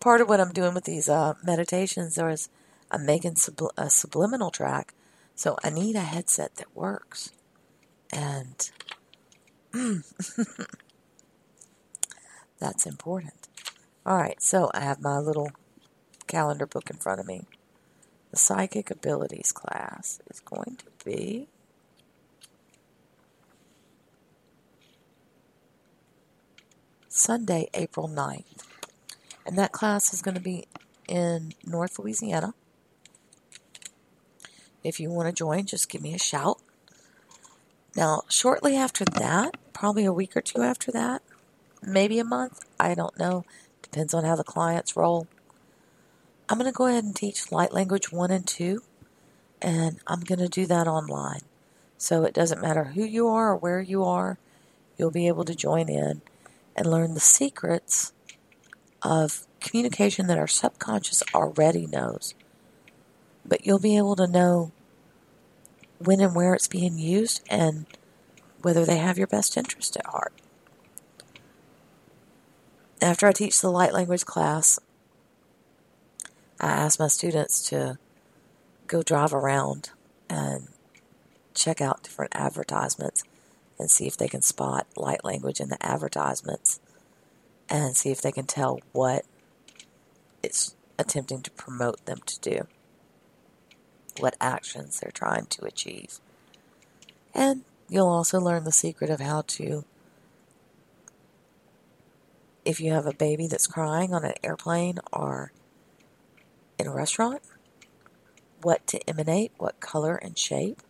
Part 0.00 0.20
of 0.20 0.28
what 0.28 0.40
I'm 0.40 0.52
doing 0.52 0.74
with 0.74 0.84
these 0.84 1.08
uh, 1.08 1.34
meditations 1.42 2.16
is 2.16 2.48
I'm 2.90 3.04
making 3.04 3.34
subl- 3.34 3.70
a 3.76 3.90
subliminal 3.90 4.50
track, 4.50 4.94
so 5.34 5.56
I 5.62 5.70
need 5.70 5.96
a 5.96 6.00
headset 6.00 6.56
that 6.56 6.76
works. 6.76 7.30
And 8.12 8.70
that's 12.58 12.86
important. 12.86 13.48
All 14.06 14.16
right, 14.16 14.40
so 14.42 14.70
I 14.74 14.80
have 14.80 15.00
my 15.00 15.18
little 15.18 15.50
calendar 16.26 16.66
book 16.66 16.90
in 16.90 16.96
front 16.96 17.20
of 17.20 17.26
me. 17.26 17.44
The 18.30 18.36
psychic 18.36 18.90
abilities 18.90 19.52
class 19.52 20.20
is 20.30 20.40
going 20.40 20.76
to 20.76 21.04
be 21.04 21.48
Sunday, 27.08 27.68
April 27.74 28.08
9th. 28.08 28.64
And 29.44 29.58
that 29.58 29.72
class 29.72 30.14
is 30.14 30.22
going 30.22 30.36
to 30.36 30.40
be 30.40 30.68
in 31.08 31.54
North 31.66 31.98
Louisiana. 31.98 32.54
If 34.84 35.00
you 35.00 35.10
want 35.10 35.28
to 35.28 35.32
join, 35.32 35.66
just 35.66 35.88
give 35.88 36.02
me 36.02 36.14
a 36.14 36.18
shout. 36.18 36.60
Now, 37.96 38.22
shortly 38.28 38.76
after 38.76 39.04
that, 39.04 39.56
probably 39.72 40.04
a 40.04 40.12
week 40.12 40.36
or 40.36 40.40
two 40.40 40.62
after 40.62 40.92
that, 40.92 41.22
maybe 41.82 42.18
a 42.20 42.24
month, 42.24 42.64
I 42.78 42.94
don't 42.94 43.18
know, 43.18 43.44
depends 43.82 44.14
on 44.14 44.24
how 44.24 44.36
the 44.36 44.44
clients 44.44 44.96
roll. 44.96 45.26
I'm 46.50 46.58
going 46.58 46.70
to 46.70 46.76
go 46.76 46.86
ahead 46.86 47.04
and 47.04 47.16
teach 47.16 47.50
light 47.50 47.72
language 47.72 48.12
1 48.12 48.30
and 48.30 48.46
2, 48.46 48.82
and 49.62 50.00
I'm 50.06 50.20
going 50.20 50.40
to 50.40 50.48
do 50.48 50.66
that 50.66 50.86
online. 50.86 51.42
So 51.96 52.24
it 52.24 52.34
doesn't 52.34 52.60
matter 52.60 52.84
who 52.84 53.04
you 53.04 53.28
are 53.28 53.52
or 53.52 53.56
where 53.56 53.80
you 53.80 54.04
are, 54.04 54.38
you'll 54.98 55.10
be 55.10 55.28
able 55.28 55.44
to 55.44 55.54
join 55.54 55.88
in 55.88 56.20
and 56.76 56.86
learn 56.86 57.14
the 57.14 57.20
secrets 57.20 58.12
of 59.00 59.46
communication 59.60 60.26
that 60.26 60.38
our 60.38 60.46
subconscious 60.46 61.22
already 61.34 61.86
knows 61.86 62.34
but 63.44 63.66
you'll 63.66 63.80
be 63.80 63.96
able 63.96 64.16
to 64.16 64.26
know 64.26 64.72
when 65.98 66.20
and 66.20 66.34
where 66.34 66.54
it's 66.54 66.68
being 66.68 66.98
used 66.98 67.42
and 67.50 67.86
whether 68.62 68.84
they 68.84 68.98
have 68.98 69.18
your 69.18 69.26
best 69.26 69.56
interest 69.56 69.96
at 69.96 70.06
heart. 70.06 70.32
After 73.02 73.26
I 73.26 73.32
teach 73.32 73.60
the 73.60 73.70
light 73.70 73.94
language 73.94 74.26
class, 74.26 74.78
I 76.60 76.68
ask 76.68 77.00
my 77.00 77.08
students 77.08 77.66
to 77.70 77.98
go 78.86 79.02
drive 79.02 79.32
around 79.32 79.90
and 80.28 80.68
check 81.54 81.80
out 81.80 82.02
different 82.02 82.32
advertisements 82.34 83.24
and 83.78 83.90
see 83.90 84.06
if 84.06 84.16
they 84.16 84.28
can 84.28 84.42
spot 84.42 84.86
light 84.94 85.24
language 85.24 85.58
in 85.58 85.70
the 85.70 85.84
advertisements 85.84 86.78
and 87.70 87.96
see 87.96 88.10
if 88.10 88.20
they 88.20 88.30
can 88.30 88.44
tell 88.44 88.80
what 88.92 89.24
it's 90.42 90.74
attempting 90.98 91.40
to 91.42 91.50
promote 91.52 92.04
them 92.04 92.20
to 92.26 92.38
do 92.40 92.66
what 94.18 94.36
actions 94.38 95.00
they're 95.00 95.10
trying 95.10 95.46
to 95.46 95.64
achieve. 95.64 96.20
And 97.34 97.64
you'll 97.88 98.08
also 98.08 98.38
learn 98.38 98.64
the 98.64 98.72
secret 98.72 99.08
of 99.08 99.20
how 99.20 99.42
to, 99.42 99.84
if 102.66 102.80
you 102.80 102.92
have 102.92 103.06
a 103.06 103.14
baby 103.14 103.46
that's 103.46 103.66
crying 103.66 104.12
on 104.12 104.24
an 104.24 104.34
airplane 104.42 104.98
or 105.10 105.52
in 106.80 106.86
a 106.86 106.94
restaurant, 106.94 107.42
what 108.62 108.86
to 108.88 109.08
emanate, 109.08 109.52
what 109.58 109.80
color 109.80 110.16
and 110.16 110.36
shape 110.38 110.82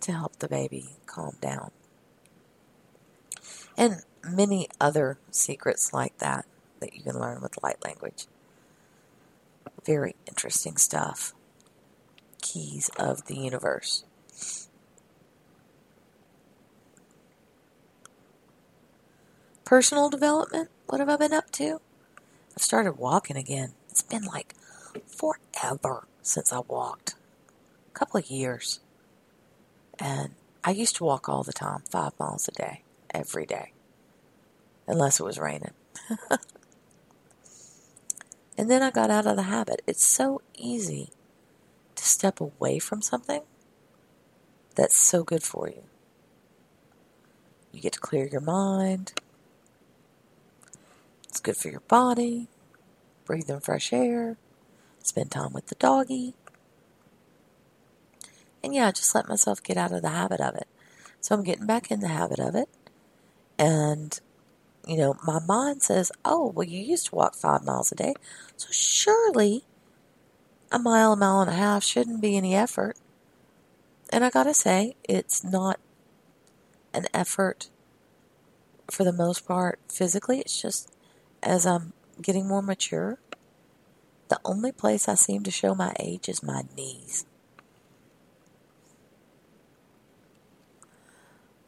to 0.00 0.12
help 0.12 0.38
the 0.38 0.48
baby 0.48 0.96
calm 1.06 1.36
down. 1.40 1.70
And 3.76 4.02
many 4.22 4.68
other 4.80 5.18
secrets 5.30 5.92
like 5.92 6.18
that 6.18 6.46
that 6.80 6.94
you 6.94 7.02
can 7.02 7.18
learn 7.18 7.40
with 7.40 7.62
light 7.62 7.84
language. 7.84 8.26
Very 9.84 10.14
interesting 10.26 10.76
stuff. 10.76 11.34
Keys 12.40 12.90
of 12.98 13.26
the 13.26 13.36
universe. 13.36 14.04
Personal 19.64 20.10
development. 20.10 20.70
What 20.86 21.00
have 21.00 21.08
I 21.08 21.16
been 21.16 21.32
up 21.32 21.50
to? 21.52 21.80
I've 22.56 22.62
started 22.62 22.98
walking 22.98 23.36
again. 23.36 23.72
It's 23.90 24.02
been 24.02 24.24
like 24.24 24.54
forever 25.06 26.06
since 26.22 26.52
I 26.52 26.60
walked. 26.60 27.14
A 27.90 27.98
couple 27.98 28.18
of 28.18 28.30
years. 28.30 28.80
And 29.98 30.34
I 30.64 30.70
used 30.70 30.96
to 30.96 31.04
walk 31.04 31.28
all 31.28 31.42
the 31.42 31.52
time, 31.52 31.82
five 31.90 32.12
miles 32.18 32.48
a 32.48 32.52
day, 32.52 32.82
every 33.12 33.46
day, 33.46 33.72
unless 34.86 35.20
it 35.20 35.24
was 35.24 35.38
raining. 35.38 35.72
and 38.58 38.70
then 38.70 38.82
I 38.82 38.90
got 38.90 39.10
out 39.10 39.26
of 39.26 39.36
the 39.36 39.42
habit. 39.44 39.82
It's 39.86 40.04
so 40.04 40.40
easy 40.56 41.10
to 41.94 42.04
step 42.04 42.40
away 42.40 42.78
from 42.78 43.02
something 43.02 43.42
that's 44.74 44.96
so 44.96 45.22
good 45.22 45.42
for 45.42 45.68
you. 45.68 45.84
You 47.72 47.80
get 47.80 47.94
to 47.94 48.00
clear 48.00 48.26
your 48.26 48.40
mind. 48.40 49.12
It's 51.28 51.40
good 51.40 51.56
for 51.56 51.68
your 51.68 51.80
body. 51.80 52.48
Breathe 53.24 53.50
in 53.50 53.60
fresh 53.60 53.92
air. 53.92 54.36
Spend 55.04 55.30
time 55.30 55.52
with 55.52 55.66
the 55.66 55.74
doggy. 55.76 56.34
And 58.62 58.74
yeah, 58.74 58.88
I 58.88 58.90
just 58.90 59.14
let 59.14 59.28
myself 59.28 59.62
get 59.62 59.76
out 59.76 59.92
of 59.92 60.00
the 60.00 60.08
habit 60.08 60.40
of 60.40 60.54
it. 60.56 60.66
So 61.20 61.34
I'm 61.34 61.44
getting 61.44 61.66
back 61.66 61.90
in 61.90 62.00
the 62.00 62.08
habit 62.08 62.40
of 62.40 62.54
it. 62.54 62.68
And, 63.58 64.18
you 64.88 64.96
know, 64.96 65.16
my 65.24 65.38
mind 65.38 65.82
says, 65.82 66.10
oh, 66.24 66.50
well, 66.54 66.66
you 66.66 66.80
used 66.80 67.06
to 67.08 67.14
walk 67.14 67.34
five 67.34 67.64
miles 67.64 67.92
a 67.92 67.94
day. 67.94 68.14
So 68.56 68.68
surely 68.70 69.64
a 70.72 70.78
mile, 70.78 71.12
a 71.12 71.16
mile 71.16 71.42
and 71.42 71.50
a 71.50 71.54
half 71.54 71.84
shouldn't 71.84 72.22
be 72.22 72.36
any 72.36 72.54
effort. 72.54 72.96
And 74.08 74.24
I 74.24 74.30
gotta 74.30 74.54
say, 74.54 74.96
it's 75.04 75.44
not 75.44 75.78
an 76.94 77.06
effort 77.12 77.68
for 78.90 79.04
the 79.04 79.12
most 79.12 79.46
part 79.46 79.78
physically. 79.88 80.40
It's 80.40 80.60
just 80.60 80.90
as 81.42 81.66
I'm 81.66 81.92
getting 82.22 82.48
more 82.48 82.62
mature, 82.62 83.18
the 84.28 84.40
only 84.44 84.72
place 84.72 85.08
I 85.08 85.14
seem 85.14 85.42
to 85.42 85.50
show 85.50 85.74
my 85.74 85.94
age 85.98 86.28
is 86.28 86.42
my 86.42 86.62
knees. 86.76 87.26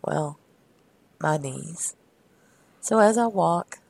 Well, 0.03 0.39
my 1.21 1.37
knees. 1.37 1.97
So 2.81 2.99
as 3.01 3.19
I 3.19 3.27
walk, 3.27 3.81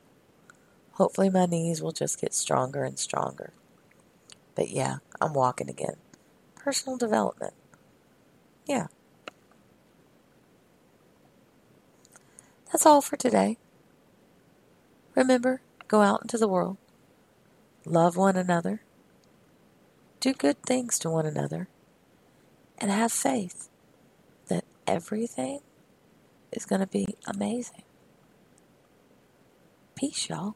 hopefully 0.93 1.29
my 1.29 1.45
knees 1.45 1.81
will 1.81 1.91
just 1.91 2.19
get 2.19 2.33
stronger 2.33 2.83
and 2.83 2.97
stronger. 2.97 3.53
But 4.55 4.69
yeah, 4.69 4.97
I'm 5.21 5.33
walking 5.33 5.69
again. 5.69 5.97
Personal 6.55 6.97
development. 6.97 7.53
Yeah. 8.65 8.87
That's 12.71 12.85
all 12.85 13.01
for 13.01 13.15
today. 13.15 13.57
Remember, 15.15 15.61
go 15.87 16.01
out 16.01 16.21
into 16.21 16.37
the 16.37 16.47
world, 16.47 16.77
love 17.87 18.17
one 18.17 18.35
another, 18.35 18.81
do 20.19 20.33
good 20.33 20.61
things 20.63 20.99
to 20.99 21.09
one 21.09 21.25
another, 21.25 21.69
and 22.77 22.91
have 22.91 23.11
faith 23.11 23.69
that 24.49 24.65
everything 24.85 25.59
is 26.51 26.65
going 26.65 26.81
to 26.81 26.87
be 26.87 27.05
amazing. 27.27 27.83
Peace, 29.95 30.29
y'all. 30.29 30.55